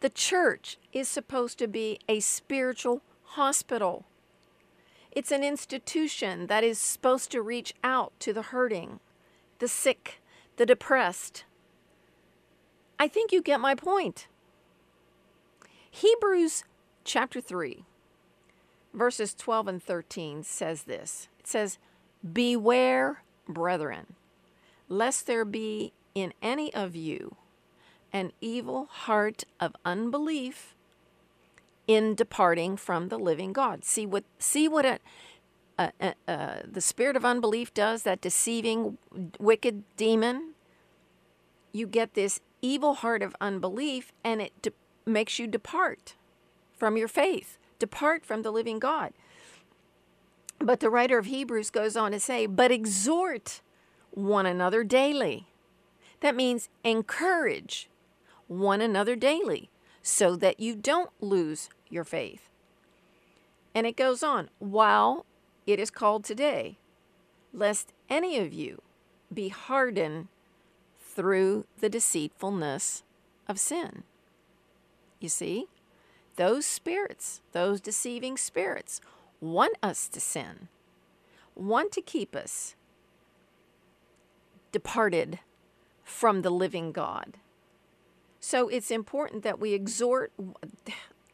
The 0.02 0.10
church 0.10 0.78
is 0.92 1.08
supposed 1.08 1.58
to 1.60 1.70
be 1.70 2.00
a 2.10 2.20
spiritual 2.20 3.02
hospital. 3.24 4.04
It's 5.10 5.32
an 5.32 5.44
institution 5.44 6.48
that 6.48 6.66
is 6.66 6.80
supposed 6.80 7.32
to 7.32 7.42
reach 7.42 7.74
out 7.82 8.12
to 8.20 8.34
the 8.34 8.42
hurting, 8.42 9.00
the 9.62 9.68
sick, 9.68 10.20
the 10.58 10.66
depressed. 10.66 11.46
I 13.00 13.08
think 13.08 13.32
you 13.32 13.42
get 13.42 13.60
my 13.62 13.76
point. 13.76 14.28
Hebrews 15.90 16.64
chapter 17.04 17.40
3, 17.40 17.86
verses 18.92 19.36
12 19.36 19.68
and 19.68 19.84
13 19.84 20.44
says 20.44 20.84
this 20.84 21.30
it 21.40 21.48
says, 21.48 21.78
Beware, 22.34 23.22
brethren, 23.48 24.16
lest 24.90 25.28
there 25.28 25.46
be 25.46 25.94
in 26.16 26.34
any 26.42 26.74
of 26.74 26.96
you 26.96 27.36
an 28.12 28.32
evil 28.42 28.86
heart 28.86 29.44
of 29.60 29.76
unbelief 29.86 30.76
in 31.86 32.16
departing 32.16 32.78
from 32.78 33.10
the 33.10 33.20
living 33.20 33.54
God. 33.54 33.86
See 33.86 34.08
what 34.08 34.24
see 34.40 34.68
what 34.68 34.86
a, 34.88 35.00
a, 35.78 35.92
a, 36.00 36.14
a, 36.28 36.64
the 36.70 36.82
spirit 36.82 37.16
of 37.16 37.26
unbelief 37.26 37.74
does, 37.74 38.04
that 38.04 38.22
deceiving, 38.22 38.98
wicked 39.40 39.84
demon. 39.98 40.54
You 41.72 41.88
get 41.88 42.14
this 42.14 42.40
evil 42.62 42.96
heart 42.96 43.24
of 43.24 43.36
unbelief, 43.42 44.12
and 44.24 44.42
it 44.42 44.54
de- 44.62 44.74
makes 45.06 45.40
you 45.40 45.48
depart 45.48 46.16
from 46.78 46.98
your 46.98 47.08
faith, 47.08 47.58
depart 47.80 48.26
from 48.26 48.42
the 48.42 48.52
living 48.52 48.80
God. 48.80 49.14
But 50.60 50.80
the 50.80 50.90
writer 50.90 51.18
of 51.18 51.26
Hebrews 51.26 51.70
goes 51.70 51.96
on 51.96 52.12
to 52.12 52.20
say, 52.20 52.46
but 52.46 52.72
exhort 52.72 53.62
one 54.12 54.46
another 54.46 54.84
daily. 54.84 55.48
That 56.20 56.36
means 56.36 56.70
encourage 56.84 57.90
one 58.48 58.82
another 58.82 59.16
daily 59.16 59.70
so 60.04 60.36
that 60.36 60.60
you 60.60 60.76
don't 60.76 61.10
lose 61.20 61.70
your 61.90 62.04
faith. 62.04 62.50
And 63.74 63.88
it 63.88 63.96
goes 63.96 64.22
on, 64.22 64.50
while 64.60 65.26
it 65.66 65.80
is 65.80 65.90
called 65.90 66.24
today, 66.24 66.78
lest 67.54 67.94
any 68.10 68.38
of 68.38 68.54
you 68.54 68.82
be 69.34 69.50
hardened 69.50 70.28
through 71.00 71.66
the 71.80 71.90
deceitfulness 71.90 73.04
of 73.48 73.60
sin. 73.60 74.04
You 75.20 75.30
see, 75.30 75.68
those 76.36 76.66
spirits, 76.66 77.42
those 77.52 77.82
deceiving 77.82 78.38
spirits, 78.38 79.02
want 79.40 79.76
us 79.84 80.08
to 80.10 80.20
sin, 80.20 80.68
want 81.56 81.92
to 81.92 82.02
keep 82.02 82.36
us 82.36 82.76
departed 84.72 85.40
from 86.04 86.42
the 86.42 86.50
living 86.50 86.92
God. 86.92 87.38
So 88.40 88.68
it's 88.70 88.90
important 88.90 89.44
that 89.44 89.60
we 89.60 89.74
exhort 89.74 90.32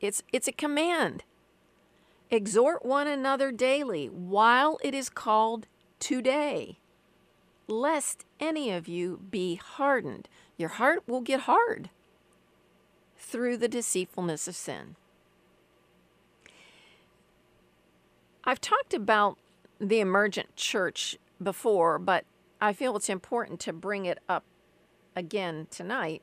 it's 0.02 0.24
it's 0.32 0.48
a 0.48 0.52
command. 0.52 1.24
Exhort 2.30 2.86
one 2.86 3.08
another 3.08 3.52
daily 3.52 4.08
while 4.08 4.80
it 4.84 4.94
is 4.94 5.10
called 5.10 5.68
today, 6.00 6.78
lest 7.68 8.26
any 8.40 8.72
of 8.72 8.88
you 8.88 9.22
be 9.32 9.56
hardened. 9.56 10.28
Your 10.58 10.70
heart 10.70 11.04
will 11.08 11.22
get 11.22 11.42
hard 11.42 11.90
through 13.18 13.58
the 13.58 13.68
deceitfulness 13.68 14.48
of 14.48 14.56
sin. 14.56 14.96
I've 18.44 18.62
talked 18.62 18.94
about 18.94 19.38
the 19.80 20.00
emergent 20.00 20.56
church 20.56 21.18
before, 21.42 22.00
but 22.00 22.26
I 22.60 22.74
feel 22.74 22.96
it's 22.96 23.10
important 23.10 23.60
to 23.62 23.74
bring 23.74 24.06
it 24.06 24.20
up 24.28 24.44
again 25.16 25.68
tonight. 25.70 26.22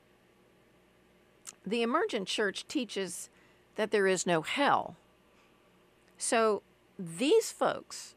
The 1.65 1.81
emergent 1.81 2.27
church 2.27 2.67
teaches 2.67 3.29
that 3.75 3.91
there 3.91 4.07
is 4.07 4.25
no 4.25 4.41
hell. 4.41 4.95
So 6.17 6.61
these 6.97 7.51
folks 7.51 8.15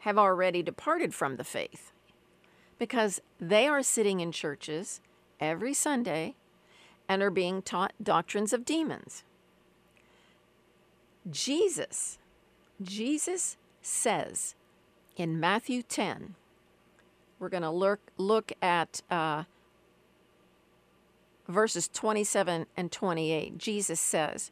have 0.00 0.18
already 0.18 0.62
departed 0.62 1.14
from 1.14 1.36
the 1.36 1.44
faith 1.44 1.92
because 2.78 3.20
they 3.38 3.68
are 3.68 3.82
sitting 3.82 4.20
in 4.20 4.32
churches 4.32 5.00
every 5.38 5.74
Sunday 5.74 6.34
and 7.08 7.22
are 7.22 7.30
being 7.30 7.60
taught 7.60 7.92
doctrines 8.02 8.52
of 8.52 8.64
demons. 8.64 9.24
Jesus, 11.30 12.18
Jesus 12.80 13.56
says 13.82 14.54
in 15.16 15.38
Matthew 15.38 15.82
10, 15.82 16.34
we're 17.38 17.48
going 17.48 17.62
to 17.62 17.70
look, 17.70 18.00
look 18.16 18.52
at 18.62 19.02
uh, 19.10 19.44
verses 21.48 21.88
27 21.88 22.66
and 22.76 22.92
28. 22.92 23.58
Jesus 23.58 24.00
says, 24.00 24.50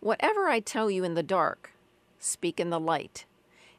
Whatever 0.00 0.48
I 0.48 0.60
tell 0.60 0.90
you 0.90 1.04
in 1.04 1.14
the 1.14 1.22
dark, 1.22 1.72
speak 2.18 2.58
in 2.60 2.70
the 2.70 2.80
light, 2.80 3.24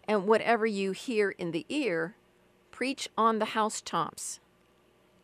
and 0.08 0.28
whatever 0.28 0.66
you 0.66 0.92
hear 0.92 1.32
in 1.32 1.52
the 1.52 1.66
ear, 1.70 2.16
preach 2.72 3.10
on 3.18 3.40
the 3.40 3.46
housetops. 3.46 4.40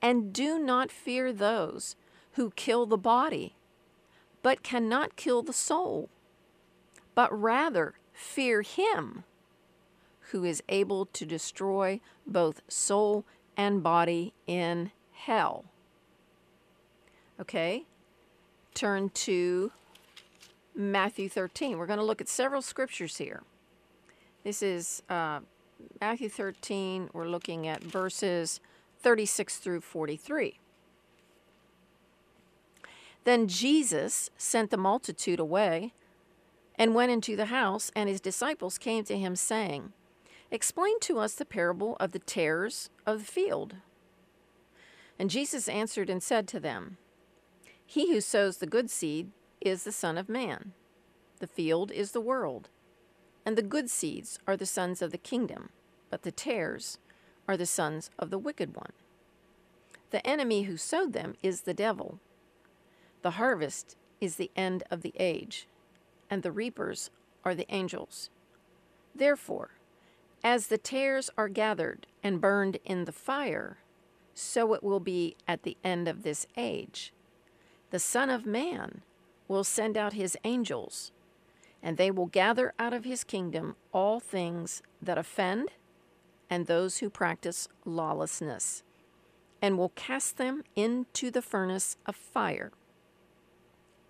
And 0.01 0.33
do 0.33 0.59
not 0.59 0.91
fear 0.91 1.31
those 1.31 1.95
who 2.33 2.51
kill 2.51 2.85
the 2.85 2.97
body, 2.97 3.55
but 4.43 4.61
cannot 4.61 5.15
kill 5.15 5.41
the 5.41 5.53
soul, 5.53 6.09
but 7.15 7.31
rather 7.31 7.95
fear 8.13 8.61
him 8.61 9.23
who 10.31 10.43
is 10.43 10.61
able 10.69 11.05
to 11.07 11.25
destroy 11.25 11.99
both 12.27 12.61
soul 12.67 13.25
and 13.55 13.81
body 13.81 14.33
in 14.47 14.91
hell. 15.13 15.65
Okay, 17.39 17.85
turn 18.73 19.09
to 19.09 19.71
Matthew 20.75 21.29
13. 21.29 21.77
We're 21.77 21.85
going 21.85 21.99
to 21.99 22.05
look 22.05 22.21
at 22.21 22.27
several 22.27 22.61
scriptures 22.61 23.17
here. 23.17 23.43
This 24.43 24.61
is 24.61 25.01
uh, 25.09 25.39
Matthew 26.01 26.29
13. 26.29 27.09
We're 27.13 27.27
looking 27.27 27.67
at 27.67 27.81
verses 27.81 28.59
36 28.99 29.57
through 29.57 29.81
43. 29.81 30.59
Then 33.23 33.47
Jesus 33.47 34.29
sent 34.37 34.69
the 34.69 34.77
multitude 34.77 35.39
away 35.39 35.93
and 36.77 36.93
went 36.93 37.11
into 37.11 37.35
the 37.35 37.45
house, 37.45 37.91
and 37.95 38.09
his 38.09 38.19
disciples 38.19 38.77
came 38.77 39.03
to 39.05 39.17
him, 39.17 39.35
saying, 39.35 39.93
Explain 40.51 40.99
to 41.01 41.19
us 41.19 41.33
the 41.33 41.45
parable 41.45 41.95
of 41.99 42.11
the 42.11 42.19
tares 42.19 42.89
of 43.05 43.19
the 43.19 43.31
field. 43.31 43.77
And 45.17 45.29
Jesus 45.29 45.69
answered 45.69 46.09
and 46.09 46.21
said 46.21 46.47
to 46.49 46.59
them, 46.59 46.97
He 47.85 48.13
who 48.13 48.21
sows 48.21 48.57
the 48.57 48.67
good 48.67 48.91
seed 48.91 49.31
is 49.65 49.83
the 49.83 49.91
Son 49.91 50.17
of 50.17 50.29
Man. 50.29 50.73
The 51.39 51.47
field 51.47 51.91
is 51.91 52.11
the 52.11 52.21
world. 52.21 52.69
And 53.45 53.57
the 53.57 53.61
good 53.61 53.89
seeds 53.89 54.39
are 54.47 54.55
the 54.55 54.65
sons 54.65 55.01
of 55.01 55.11
the 55.11 55.17
kingdom, 55.17 55.69
but 56.09 56.23
the 56.23 56.31
tares 56.31 56.97
are 57.47 57.57
the 57.57 57.65
sons 57.65 58.09
of 58.17 58.29
the 58.29 58.37
wicked 58.37 58.75
one. 58.75 58.91
The 60.11 60.25
enemy 60.25 60.63
who 60.63 60.77
sowed 60.77 61.13
them 61.13 61.35
is 61.43 61.61
the 61.61 61.73
devil. 61.73 62.19
The 63.21 63.31
harvest 63.31 63.95
is 64.21 64.35
the 64.35 64.51
end 64.55 64.83
of 64.89 65.01
the 65.01 65.13
age, 65.17 65.67
and 66.29 66.41
the 66.41 66.51
reapers 66.51 67.09
are 67.43 67.55
the 67.55 67.65
angels. 67.69 68.29
Therefore, 69.13 69.71
as 70.43 70.67
the 70.67 70.77
tares 70.77 71.29
are 71.37 71.49
gathered 71.49 72.07
and 72.23 72.39
burned 72.41 72.77
in 72.85 73.05
the 73.05 73.11
fire, 73.11 73.77
so 74.33 74.73
it 74.73 74.83
will 74.83 74.99
be 74.99 75.35
at 75.47 75.63
the 75.63 75.77
end 75.83 76.07
of 76.07 76.23
this 76.23 76.45
age. 76.55 77.13
The 77.91 77.99
Son 77.99 78.29
of 78.29 78.45
Man 78.45 79.01
will 79.47 79.63
send 79.63 79.97
out 79.97 80.13
his 80.13 80.37
angels, 80.43 81.11
and 81.81 81.97
they 81.97 82.11
will 82.11 82.25
gather 82.25 82.73
out 82.79 82.93
of 82.93 83.05
his 83.05 83.23
kingdom 83.23 83.75
all 83.91 84.19
things 84.19 84.81
that 85.01 85.17
offend 85.17 85.69
and 86.49 86.67
those 86.67 86.97
who 86.99 87.09
practice 87.09 87.67
lawlessness, 87.85 88.83
and 89.61 89.77
will 89.77 89.89
cast 89.89 90.37
them 90.37 90.63
into 90.75 91.31
the 91.31 91.41
furnace 91.41 91.97
of 92.05 92.15
fire. 92.15 92.71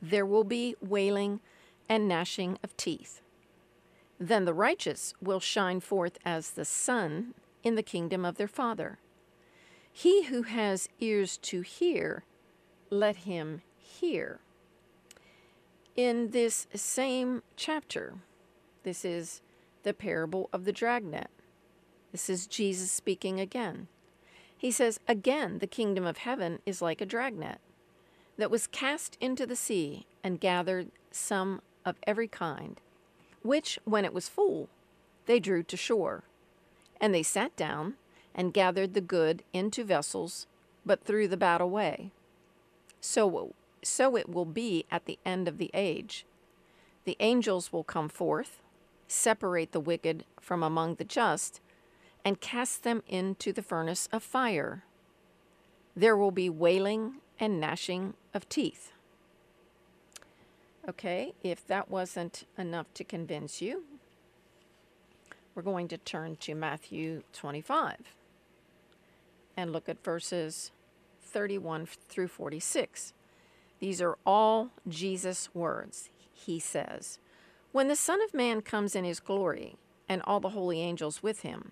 There 0.01 0.25
will 0.25 0.43
be 0.43 0.75
wailing 0.81 1.39
and 1.87 2.07
gnashing 2.07 2.57
of 2.63 2.75
teeth. 2.77 3.21
Then 4.19 4.45
the 4.45 4.53
righteous 4.53 5.13
will 5.21 5.39
shine 5.39 5.79
forth 5.79 6.17
as 6.25 6.51
the 6.51 6.65
sun 6.65 7.33
in 7.63 7.75
the 7.75 7.83
kingdom 7.83 8.23
of 8.23 8.37
their 8.37 8.47
Father. 8.47 8.99
He 9.91 10.25
who 10.25 10.43
has 10.43 10.89
ears 10.99 11.37
to 11.37 11.61
hear, 11.61 12.23
let 12.89 13.17
him 13.17 13.61
hear. 13.77 14.39
In 15.95 16.31
this 16.31 16.67
same 16.73 17.41
chapter, 17.55 18.15
this 18.83 19.05
is 19.05 19.41
the 19.83 19.93
parable 19.93 20.49
of 20.51 20.65
the 20.65 20.73
dragnet. 20.73 21.29
This 22.11 22.29
is 22.29 22.47
Jesus 22.47 22.91
speaking 22.91 23.39
again. 23.39 23.87
He 24.57 24.71
says, 24.71 24.99
Again, 25.07 25.59
the 25.59 25.67
kingdom 25.67 26.05
of 26.05 26.17
heaven 26.17 26.59
is 26.65 26.81
like 26.81 26.99
a 26.99 27.05
dragnet 27.05 27.59
that 28.37 28.51
was 28.51 28.67
cast 28.67 29.17
into 29.21 29.45
the 29.45 29.55
sea 29.55 30.05
and 30.21 30.41
gathered 30.41 30.91
some 31.11 31.61
of 31.85 31.95
every 32.05 32.27
kind, 32.27 32.81
which, 33.41 33.79
when 33.85 34.03
it 34.03 34.13
was 34.13 34.27
full, 34.27 34.67
they 35.27 35.39
drew 35.39 35.63
to 35.63 35.77
shore. 35.77 36.23
And 36.99 37.15
they 37.15 37.23
sat 37.23 37.55
down 37.55 37.93
and 38.33 38.53
gathered 38.53 38.95
the 38.95 39.01
good 39.01 39.43
into 39.53 39.85
vessels, 39.85 40.45
but 40.85 41.05
threw 41.05 41.29
the 41.29 41.37
bad 41.37 41.61
away. 41.61 42.11
So 42.99 43.53
so 43.85 44.15
it 44.15 44.29
will 44.29 44.45
be 44.45 44.85
at 44.89 45.05
the 45.05 45.19
end 45.25 45.47
of 45.47 45.57
the 45.57 45.71
age. 45.73 46.25
The 47.03 47.17
angels 47.19 47.71
will 47.71 47.83
come 47.83 48.09
forth, 48.09 48.61
separate 49.07 49.71
the 49.71 49.79
wicked 49.79 50.25
from 50.41 50.63
among 50.63 50.95
the 50.95 51.03
just, 51.03 51.61
and 52.23 52.41
cast 52.41 52.83
them 52.83 53.03
into 53.07 53.53
the 53.53 53.61
furnace 53.61 54.09
of 54.11 54.23
fire. 54.23 54.83
There 55.95 56.17
will 56.17 56.31
be 56.31 56.49
wailing 56.49 57.15
and 57.39 57.59
gnashing 57.59 58.15
of 58.33 58.49
teeth. 58.49 58.91
Okay, 60.87 61.33
if 61.43 61.65
that 61.67 61.89
wasn't 61.89 62.45
enough 62.57 62.93
to 62.95 63.03
convince 63.03 63.61
you, 63.61 63.83
we're 65.53 65.61
going 65.61 65.87
to 65.87 65.97
turn 65.97 66.35
to 66.37 66.53
Matthew 66.53 67.23
25 67.33 67.97
and 69.57 69.71
look 69.71 69.87
at 69.87 70.03
verses 70.03 70.71
31 71.21 71.87
through 72.07 72.27
46. 72.27 73.13
These 73.85 74.01
are 74.01 74.17
all 74.25 74.71
Jesus' 74.87 75.53
words. 75.53 76.09
He 76.33 76.59
says, 76.59 77.19
When 77.71 77.87
the 77.87 77.95
Son 77.95 78.19
of 78.23 78.33
Man 78.33 78.63
comes 78.63 78.95
in 78.95 79.03
his 79.03 79.19
glory, 79.19 79.75
and 80.09 80.23
all 80.23 80.39
the 80.39 80.57
holy 80.57 80.81
angels 80.81 81.21
with 81.21 81.41
him, 81.41 81.71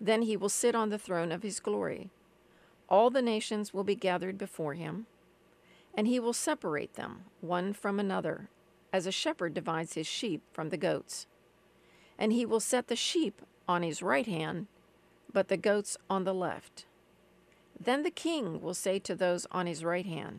then 0.00 0.22
he 0.22 0.36
will 0.36 0.48
sit 0.48 0.76
on 0.76 0.90
the 0.90 1.00
throne 1.00 1.32
of 1.32 1.42
his 1.42 1.58
glory. 1.58 2.10
All 2.88 3.10
the 3.10 3.20
nations 3.20 3.74
will 3.74 3.82
be 3.82 3.96
gathered 3.96 4.38
before 4.38 4.74
him, 4.74 5.06
and 5.94 6.06
he 6.06 6.20
will 6.20 6.32
separate 6.32 6.94
them 6.94 7.24
one 7.40 7.72
from 7.72 7.98
another, 7.98 8.48
as 8.92 9.08
a 9.08 9.10
shepherd 9.10 9.52
divides 9.52 9.94
his 9.94 10.06
sheep 10.06 10.42
from 10.52 10.68
the 10.68 10.76
goats. 10.76 11.26
And 12.16 12.32
he 12.32 12.46
will 12.46 12.60
set 12.60 12.86
the 12.86 12.94
sheep 12.94 13.42
on 13.66 13.82
his 13.82 14.00
right 14.00 14.28
hand, 14.28 14.68
but 15.32 15.48
the 15.48 15.56
goats 15.56 15.96
on 16.08 16.22
the 16.22 16.34
left. 16.34 16.86
Then 17.80 18.04
the 18.04 18.12
king 18.12 18.60
will 18.60 18.74
say 18.74 19.00
to 19.00 19.16
those 19.16 19.48
on 19.50 19.66
his 19.66 19.82
right 19.82 20.06
hand, 20.06 20.38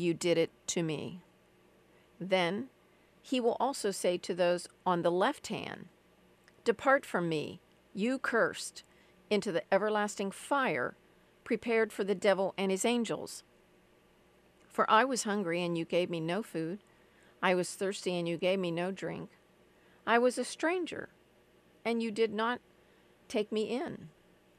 you 0.00 0.14
did 0.14 0.38
it 0.38 0.50
to 0.68 0.82
me. 0.82 1.22
Then 2.20 2.68
he 3.22 3.40
will 3.40 3.56
also 3.60 3.90
say 3.90 4.18
to 4.18 4.34
those 4.34 4.68
on 4.86 5.02
the 5.02 5.10
left 5.10 5.48
hand, 5.48 5.88
Depart 6.64 7.04
from 7.06 7.28
me, 7.28 7.60
you 7.94 8.18
cursed, 8.18 8.82
into 9.30 9.52
the 9.52 9.62
everlasting 9.72 10.30
fire 10.30 10.96
prepared 11.44 11.92
for 11.92 12.04
the 12.04 12.14
devil 12.14 12.52
and 12.58 12.70
his 12.70 12.84
angels. 12.84 13.42
For 14.68 14.88
I 14.90 15.04
was 15.04 15.22
hungry, 15.22 15.62
and 15.62 15.78
you 15.78 15.84
gave 15.84 16.10
me 16.10 16.20
no 16.20 16.42
food. 16.42 16.80
I 17.42 17.54
was 17.54 17.70
thirsty, 17.70 18.18
and 18.18 18.28
you 18.28 18.36
gave 18.36 18.58
me 18.58 18.70
no 18.70 18.92
drink. 18.92 19.30
I 20.06 20.18
was 20.18 20.36
a 20.36 20.44
stranger, 20.44 21.08
and 21.84 22.02
you 22.02 22.10
did 22.10 22.32
not 22.32 22.60
take 23.28 23.50
me 23.50 23.62
in. 23.62 24.10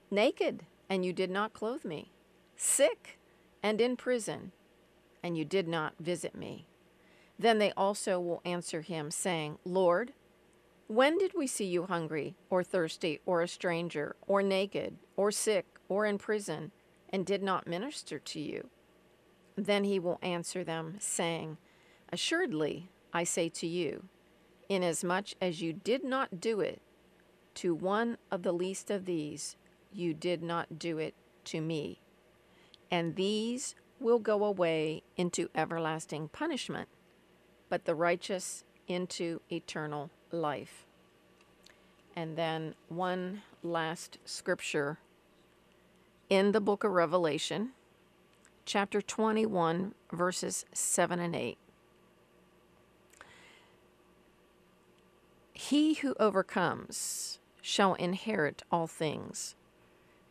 Naked, 0.10 0.66
and 0.90 1.06
you 1.06 1.14
did 1.14 1.30
not 1.30 1.54
clothe 1.54 1.86
me. 1.86 2.12
Sick, 2.56 3.20
and 3.62 3.80
in 3.80 3.96
prison, 3.96 4.52
and 5.24 5.38
you 5.38 5.46
did 5.46 5.68
not 5.68 5.94
visit 6.00 6.36
me. 6.36 6.66
Then 7.38 7.58
they 7.58 7.72
also 7.72 8.20
will 8.20 8.42
answer 8.44 8.82
him, 8.82 9.12
saying, 9.12 9.58
Lord, 9.64 10.14
when 10.88 11.18
did 11.18 11.34
we 11.36 11.48
see 11.48 11.66
you 11.66 11.86
hungry, 11.86 12.36
or 12.50 12.64
thirsty, 12.64 13.20
or 13.26 13.42
a 13.42 13.48
stranger, 13.48 14.16
or 14.28 14.42
naked, 14.42 14.98
or 15.16 15.32
sick, 15.32 15.66
or 15.88 16.06
in 16.06 16.18
prison, 16.18 16.72
and 17.10 17.26
did 17.26 17.44
not 17.44 17.68
minister 17.68 18.20
to 18.20 18.40
you? 18.40 18.70
Then 19.56 19.84
he 19.84 20.00
will 20.00 20.20
answer 20.22 20.64
them, 20.64 20.96
saying, 21.00 21.58
Assuredly, 22.12 22.90
I 23.14 23.24
say 23.24 23.50
to 23.50 23.68
you, 23.68 24.06
inasmuch 24.68 25.28
as 25.42 25.62
you 25.62 25.74
did 25.74 26.04
not 26.04 26.42
do 26.42 26.60
it 26.60 26.82
to 27.56 27.74
one 27.74 28.18
of 28.32 28.44
the 28.44 28.52
least 28.52 28.90
of 28.90 29.06
these, 29.06 29.58
you 29.92 30.14
did 30.14 30.42
not 30.42 30.80
do 30.80 30.98
it 30.98 31.14
to 31.46 31.62
me. 31.62 32.00
And 32.90 33.16
these 33.16 33.76
will 34.00 34.20
go 34.20 34.44
away 34.46 35.04
into 35.18 35.50
everlasting 35.56 36.30
punishment, 36.30 36.88
but 37.70 37.86
the 37.86 37.96
righteous 37.96 38.64
into 38.88 39.42
eternal 39.52 40.10
life. 40.32 40.86
And 42.16 42.38
then 42.38 42.76
one 42.88 43.44
last 43.62 44.18
scripture 44.26 45.00
in 46.30 46.52
the 46.52 46.62
book 46.62 46.84
of 46.84 46.92
Revelation, 46.92 47.72
chapter 48.66 49.02
21, 49.02 49.94
verses 50.12 50.66
7 50.74 51.20
and 51.20 51.36
8. 51.36 51.58
He 55.54 55.96
who 55.96 56.16
overcomes 56.20 57.40
shall 57.62 57.96
inherit 57.96 58.64
all 58.72 58.88
things, 58.88 59.56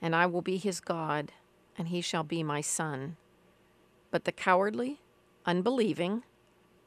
and 0.00 0.14
I 0.16 0.26
will 0.26 0.40
be 0.40 0.56
his 0.56 0.80
God, 0.80 1.32
and 1.76 1.88
he 1.88 2.00
shall 2.00 2.24
be 2.24 2.42
my 2.42 2.60
son. 2.60 3.16
But 4.10 4.24
the 4.24 4.32
cowardly, 4.32 5.00
unbelieving, 5.44 6.22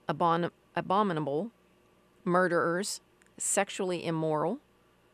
abon- 0.08 0.52
abominable, 0.76 1.52
murderers, 2.24 3.02
sexually 3.38 4.06
immoral, 4.06 4.60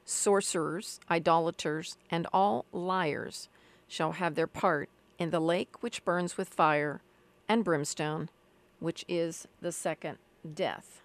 sorcerers, 0.05 0.99
idolaters, 1.09 1.97
and 2.09 2.27
all 2.31 2.65
liars 2.71 3.49
shall 3.87 4.13
have 4.13 4.35
their 4.35 4.47
part 4.47 4.89
in 5.17 5.31
the 5.31 5.39
lake 5.39 5.81
which 5.81 6.05
burns 6.05 6.37
with 6.37 6.49
fire 6.49 7.01
and 7.47 7.63
brimstone, 7.63 8.29
which 8.79 9.03
is 9.07 9.47
the 9.61 9.71
second 9.71 10.17
death. 10.53 11.01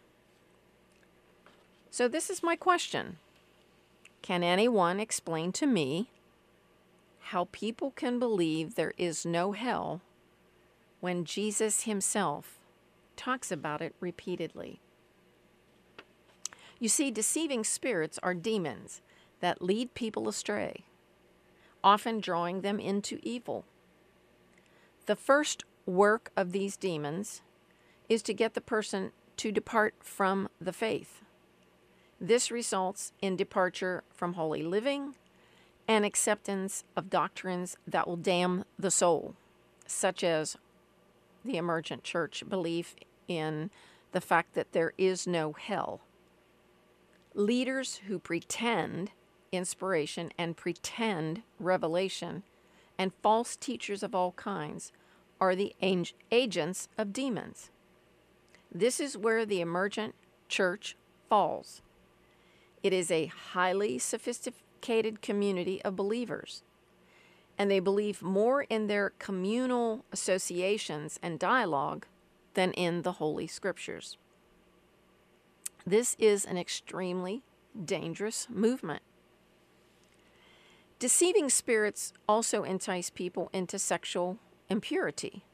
So, 1.90 2.08
this 2.08 2.30
is 2.30 2.42
my 2.42 2.56
question 2.56 3.18
Can 4.22 4.42
anyone 4.42 5.00
explain 5.00 5.52
to 5.52 5.66
me 5.66 6.08
how 7.26 7.48
people 7.52 7.92
can 7.92 8.18
believe 8.18 8.74
there 8.74 8.94
is 8.98 9.24
no 9.24 9.52
hell 9.52 10.00
when 11.02 11.26
Jesus 11.26 11.82
himself 11.82 12.58
talks 13.16 13.52
about 13.52 13.82
it 13.82 13.94
repeatedly? 14.00 14.80
You 16.78 16.88
see, 16.88 17.10
deceiving 17.10 17.62
spirits 17.62 18.18
are 18.22 18.32
demons 18.32 19.02
that 19.40 19.60
lead 19.60 19.92
people 19.92 20.26
astray 20.26 20.84
often 21.84 22.20
drawing 22.20 22.60
them 22.60 22.78
into 22.78 23.18
evil. 23.22 23.64
The 25.06 25.16
first 25.16 25.64
work 25.86 26.30
of 26.36 26.52
these 26.52 26.76
demons 26.76 27.42
is 28.08 28.22
to 28.22 28.34
get 28.34 28.54
the 28.54 28.60
person 28.60 29.12
to 29.38 29.50
depart 29.50 29.94
from 30.00 30.48
the 30.60 30.72
faith. 30.72 31.22
This 32.20 32.50
results 32.50 33.12
in 33.20 33.36
departure 33.36 34.04
from 34.12 34.34
holy 34.34 34.62
living 34.62 35.14
and 35.88 36.04
acceptance 36.04 36.84
of 36.96 37.10
doctrines 37.10 37.76
that 37.86 38.06
will 38.06 38.16
damn 38.16 38.64
the 38.78 38.90
soul, 38.90 39.34
such 39.86 40.22
as 40.22 40.56
the 41.44 41.56
emergent 41.56 42.04
church 42.04 42.44
belief 42.48 42.94
in 43.28 43.70
the 44.12 44.20
fact 44.20 44.54
that 44.54 44.72
there 44.72 44.92
is 44.98 45.26
no 45.26 45.52
hell. 45.52 46.00
Leaders 47.34 48.00
who 48.06 48.18
pretend 48.18 49.10
inspiration 49.52 50.30
and 50.38 50.56
pretend 50.56 51.42
revelation, 51.58 52.42
and 52.98 53.12
false 53.22 53.56
teachers 53.56 54.02
of 54.02 54.14
all 54.14 54.32
kinds 54.32 54.92
are 55.40 55.54
the 55.56 55.74
agents 55.80 56.88
of 56.96 57.12
demons. 57.12 57.70
This 58.70 59.00
is 59.00 59.18
where 59.18 59.44
the 59.44 59.60
emergent 59.60 60.14
church 60.48 60.96
falls. 61.28 61.82
It 62.82 62.92
is 62.92 63.10
a 63.10 63.26
highly 63.26 63.98
sophisticated 63.98 65.22
community 65.22 65.82
of 65.82 65.96
believers, 65.96 66.62
and 67.58 67.70
they 67.70 67.80
believe 67.80 68.22
more 68.22 68.62
in 68.62 68.86
their 68.86 69.10
communal 69.18 70.04
associations 70.12 71.18
and 71.22 71.38
dialogue 71.38 72.06
than 72.54 72.72
in 72.72 73.02
the 73.02 73.12
Holy 73.12 73.46
Scriptures. 73.46 74.16
This 75.86 76.16
is 76.18 76.44
an 76.44 76.58
extremely 76.58 77.42
dangerous 77.84 78.46
movement. 78.50 79.02
Deceiving 80.98 81.50
spirits 81.50 82.12
also 82.28 82.62
entice 82.62 83.10
people 83.10 83.50
into 83.52 83.78
sexual 83.78 84.38
impurity. 84.68 85.44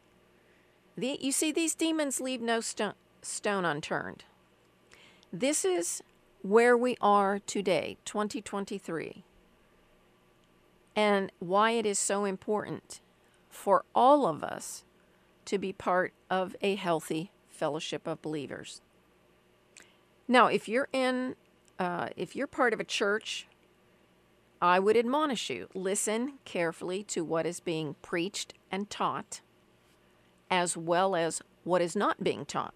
The, 0.96 1.16
you 1.20 1.32
see, 1.32 1.52
these 1.52 1.74
demons 1.74 2.20
leave 2.20 2.42
no 2.42 2.60
sto- 2.60 2.92
stone 3.22 3.64
unturned. 3.64 4.24
This 5.32 5.64
is 5.64 6.02
where 6.42 6.76
we 6.76 6.96
are 7.00 7.38
today, 7.38 7.96
2023, 8.04 9.24
and 10.98 11.30
why 11.38 11.70
it 11.70 11.86
is 11.86 11.96
so 11.96 12.24
important 12.24 13.00
for 13.48 13.84
all 13.94 14.26
of 14.26 14.42
us 14.42 14.82
to 15.44 15.56
be 15.56 15.72
part 15.72 16.12
of 16.28 16.56
a 16.60 16.74
healthy 16.74 17.30
fellowship 17.48 18.04
of 18.08 18.20
believers. 18.20 18.80
Now, 20.26 20.48
if 20.48 20.68
you're 20.68 20.88
in, 20.92 21.36
uh, 21.78 22.08
if 22.16 22.34
you're 22.34 22.48
part 22.48 22.72
of 22.72 22.80
a 22.80 22.84
church 22.84 23.46
I 24.60 24.80
would 24.80 24.96
admonish 24.96 25.50
you 25.50 25.68
listen 25.72 26.34
carefully 26.44 27.04
to 27.04 27.22
what 27.22 27.46
is 27.46 27.60
being 27.60 27.94
preached 28.02 28.54
and 28.72 28.90
taught, 28.90 29.40
as 30.50 30.76
well 30.76 31.14
as 31.14 31.40
what 31.62 31.80
is 31.80 31.94
not 31.94 32.24
being 32.24 32.44
taught. 32.44 32.74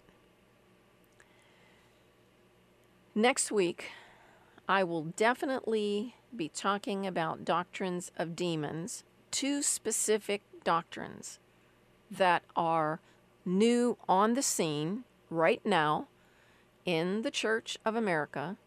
Next 3.13 3.51
week, 3.51 3.91
I 4.67 4.85
will 4.85 5.03
definitely 5.03 6.15
be 6.37 6.49
talking 6.49 7.05
about 7.05 7.45
doctrines 7.45 8.11
of 8.17 8.35
demons, 8.35 9.03
two 9.31 9.61
specific 9.61 10.41
doctrines 10.63 11.39
that 12.09 12.43
are 12.55 12.99
new 13.45 13.97
on 14.07 14.33
the 14.33 14.41
scene 14.41 15.03
right 15.29 15.61
now 15.65 16.07
in 16.85 17.21
the 17.21 17.31
Church 17.31 17.77
of 17.85 17.95
America. 17.95 18.57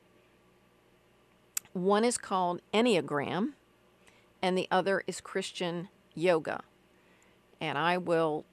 One 1.72 2.04
is 2.04 2.18
called 2.18 2.62
Enneagram, 2.72 3.52
and 4.40 4.56
the 4.56 4.68
other 4.70 5.02
is 5.06 5.20
Christian 5.20 5.88
Yoga. 6.14 6.62
And 7.60 7.76
I 7.78 7.98
will 7.98 8.44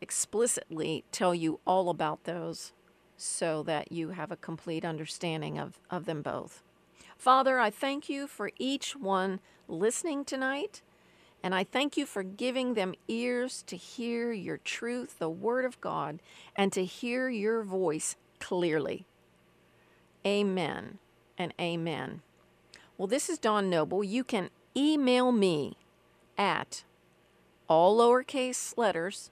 explicitly 0.00 1.04
tell 1.12 1.34
you 1.34 1.60
all 1.66 1.90
about 1.90 2.24
those 2.24 2.72
so 3.16 3.62
that 3.64 3.92
you 3.92 4.10
have 4.10 4.32
a 4.32 4.36
complete 4.36 4.84
understanding 4.84 5.58
of, 5.58 5.78
of 5.90 6.06
them 6.06 6.22
both. 6.22 6.62
Father, 7.20 7.58
I 7.58 7.68
thank 7.68 8.08
you 8.08 8.26
for 8.26 8.50
each 8.58 8.96
one 8.96 9.40
listening 9.68 10.24
tonight, 10.24 10.80
and 11.42 11.54
I 11.54 11.64
thank 11.64 11.98
you 11.98 12.06
for 12.06 12.22
giving 12.22 12.72
them 12.72 12.94
ears 13.08 13.62
to 13.66 13.76
hear 13.76 14.32
your 14.32 14.56
truth, 14.56 15.18
the 15.18 15.28
Word 15.28 15.66
of 15.66 15.78
God, 15.82 16.20
and 16.56 16.72
to 16.72 16.82
hear 16.82 17.28
your 17.28 17.62
voice 17.62 18.16
clearly. 18.38 19.04
Amen 20.26 20.96
and 21.36 21.52
amen. 21.60 22.22
Well, 22.96 23.06
this 23.06 23.28
is 23.28 23.36
Dawn 23.36 23.68
Noble. 23.68 24.02
You 24.02 24.24
can 24.24 24.48
email 24.74 25.30
me 25.30 25.76
at 26.38 26.84
all 27.68 27.98
lowercase 27.98 28.72
letters 28.78 29.30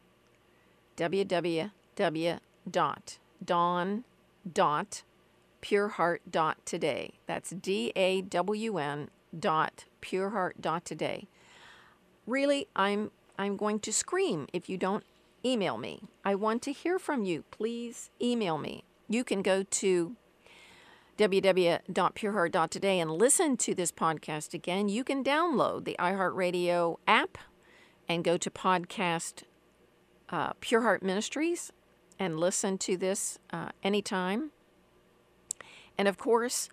www.dawn.pureheart.today. 5.63 7.13
That's 7.27 7.51
D 7.51 7.93
A 7.97 8.23
W 8.23 8.79
N 8.79 9.11
dot 9.39 9.85
pureheart.today. 10.01 11.29
Really, 12.27 12.69
I'm 12.77 13.11
I'm 13.39 13.57
going 13.57 13.81
to 13.81 13.93
scream 13.93 14.47
if 14.53 14.69
you 14.69 14.77
don't 14.77 15.05
email 15.45 15.79
me. 15.79 16.03
I 16.25 16.35
want 16.35 16.63
to 16.63 16.73
hear 16.73 16.99
from 16.99 17.23
you. 17.25 17.45
Please 17.51 18.11
email 18.21 18.59
me. 18.59 18.85
You 19.09 19.25
can 19.25 19.43
go 19.43 19.63
to 19.63 20.17
www.pureheart.today 21.17 23.01
and 23.01 23.11
listen 23.11 23.57
to 23.57 23.75
this 23.75 23.91
podcast 23.91 24.55
again. 24.55 24.89
You 24.89 25.03
can 25.05 25.25
download 25.25 25.85
the 25.85 25.97
iHeartRadio 25.99 26.97
app 27.07 27.39
and 28.09 28.23
go 28.25 28.37
to 28.37 28.51
podcast 28.51 29.43
uh, 30.31 30.53
Pure 30.61 30.83
Heart 30.83 31.03
Ministries 31.03 31.73
and 32.19 32.39
listen 32.39 32.79
to 32.79 32.97
this 32.97 33.39
uh, 33.53 33.71
anytime. 33.83 34.51
And 35.99 36.07
of 36.07 36.17
course, 36.17 36.69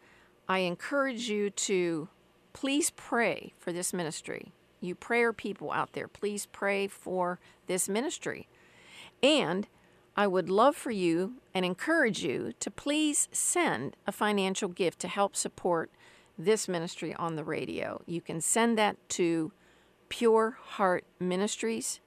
I 0.47 0.59
encourage 0.59 1.27
you 1.29 1.49
to 1.49 2.07
please 2.53 2.91
pray 2.91 3.53
for 3.57 3.73
this 3.73 3.91
ministry. 3.91 4.53
You 4.79 4.93
prayer 4.93 5.33
people 5.33 5.71
out 5.71 5.93
there, 5.93 6.07
please 6.07 6.45
pray 6.45 6.87
for 6.87 7.39
this 7.65 7.89
ministry. 7.89 8.47
And 9.23 9.67
I 10.15 10.27
would 10.27 10.49
love 10.49 10.75
for 10.75 10.91
you 10.91 11.41
and 11.53 11.65
encourage 11.65 12.23
you 12.23 12.53
to 12.59 12.71
please 12.71 13.27
send 13.31 13.97
a 14.05 14.11
financial 14.11 14.69
gift 14.69 14.99
to 14.99 15.07
help 15.07 15.35
support 15.35 15.89
this 16.37 16.67
ministry 16.67 17.13
on 17.15 17.35
the 17.35 17.43
radio. 17.43 18.01
You 18.05 18.21
can 18.21 18.39
send 18.39 18.77
that 18.77 18.97
to 19.09 19.51
Pure 20.07 20.57
Heart 20.61 21.05
Ministries, 21.19 21.99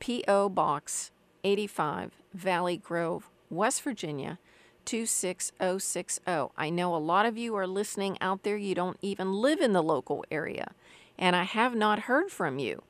P.O. 0.00 0.48
Box 0.48 1.10
85, 1.44 2.12
Valley 2.32 2.76
Grove, 2.76 3.30
West 3.50 3.82
Virginia 3.82 4.38
26060. 4.86 6.50
I 6.56 6.70
know 6.70 6.94
a 6.94 6.98
lot 6.98 7.26
of 7.26 7.36
you 7.36 7.54
are 7.56 7.66
listening 7.66 8.16
out 8.20 8.42
there, 8.42 8.56
you 8.56 8.74
don't 8.74 8.96
even 9.02 9.32
live 9.34 9.60
in 9.60 9.72
the 9.72 9.82
local 9.82 10.24
area, 10.30 10.72
and 11.18 11.36
I 11.36 11.42
have 11.42 11.74
not 11.74 12.00
heard 12.00 12.30
from 12.30 12.58
you. 12.58 12.82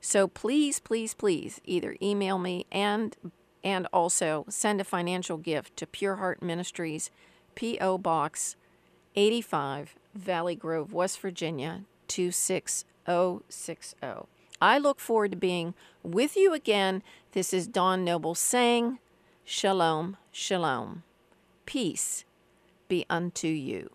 So 0.00 0.28
please, 0.28 0.78
please, 0.80 1.14
please 1.14 1.60
either 1.64 1.96
email 2.02 2.38
me 2.38 2.66
and 2.70 3.16
and 3.64 3.88
also 3.92 4.44
send 4.48 4.80
a 4.80 4.84
financial 4.84 5.36
gift 5.36 5.76
to 5.76 5.86
Pure 5.86 6.16
Heart 6.16 6.42
Ministries, 6.42 7.10
P.O. 7.54 7.98
Box 7.98 8.56
85, 9.16 9.96
Valley 10.14 10.54
Grove, 10.54 10.92
West 10.92 11.20
Virginia 11.20 11.82
26060. 12.06 13.96
I 14.60 14.78
look 14.78 15.00
forward 15.00 15.32
to 15.32 15.36
being 15.36 15.74
with 16.02 16.36
you 16.36 16.52
again. 16.52 17.02
This 17.32 17.52
is 17.52 17.66
Dawn 17.66 18.04
Noble 18.04 18.34
saying, 18.34 18.98
Shalom, 19.44 20.16
Shalom. 20.32 21.02
Peace 21.68 22.24
be 22.88 23.04
unto 23.10 23.46
you. 23.46 23.90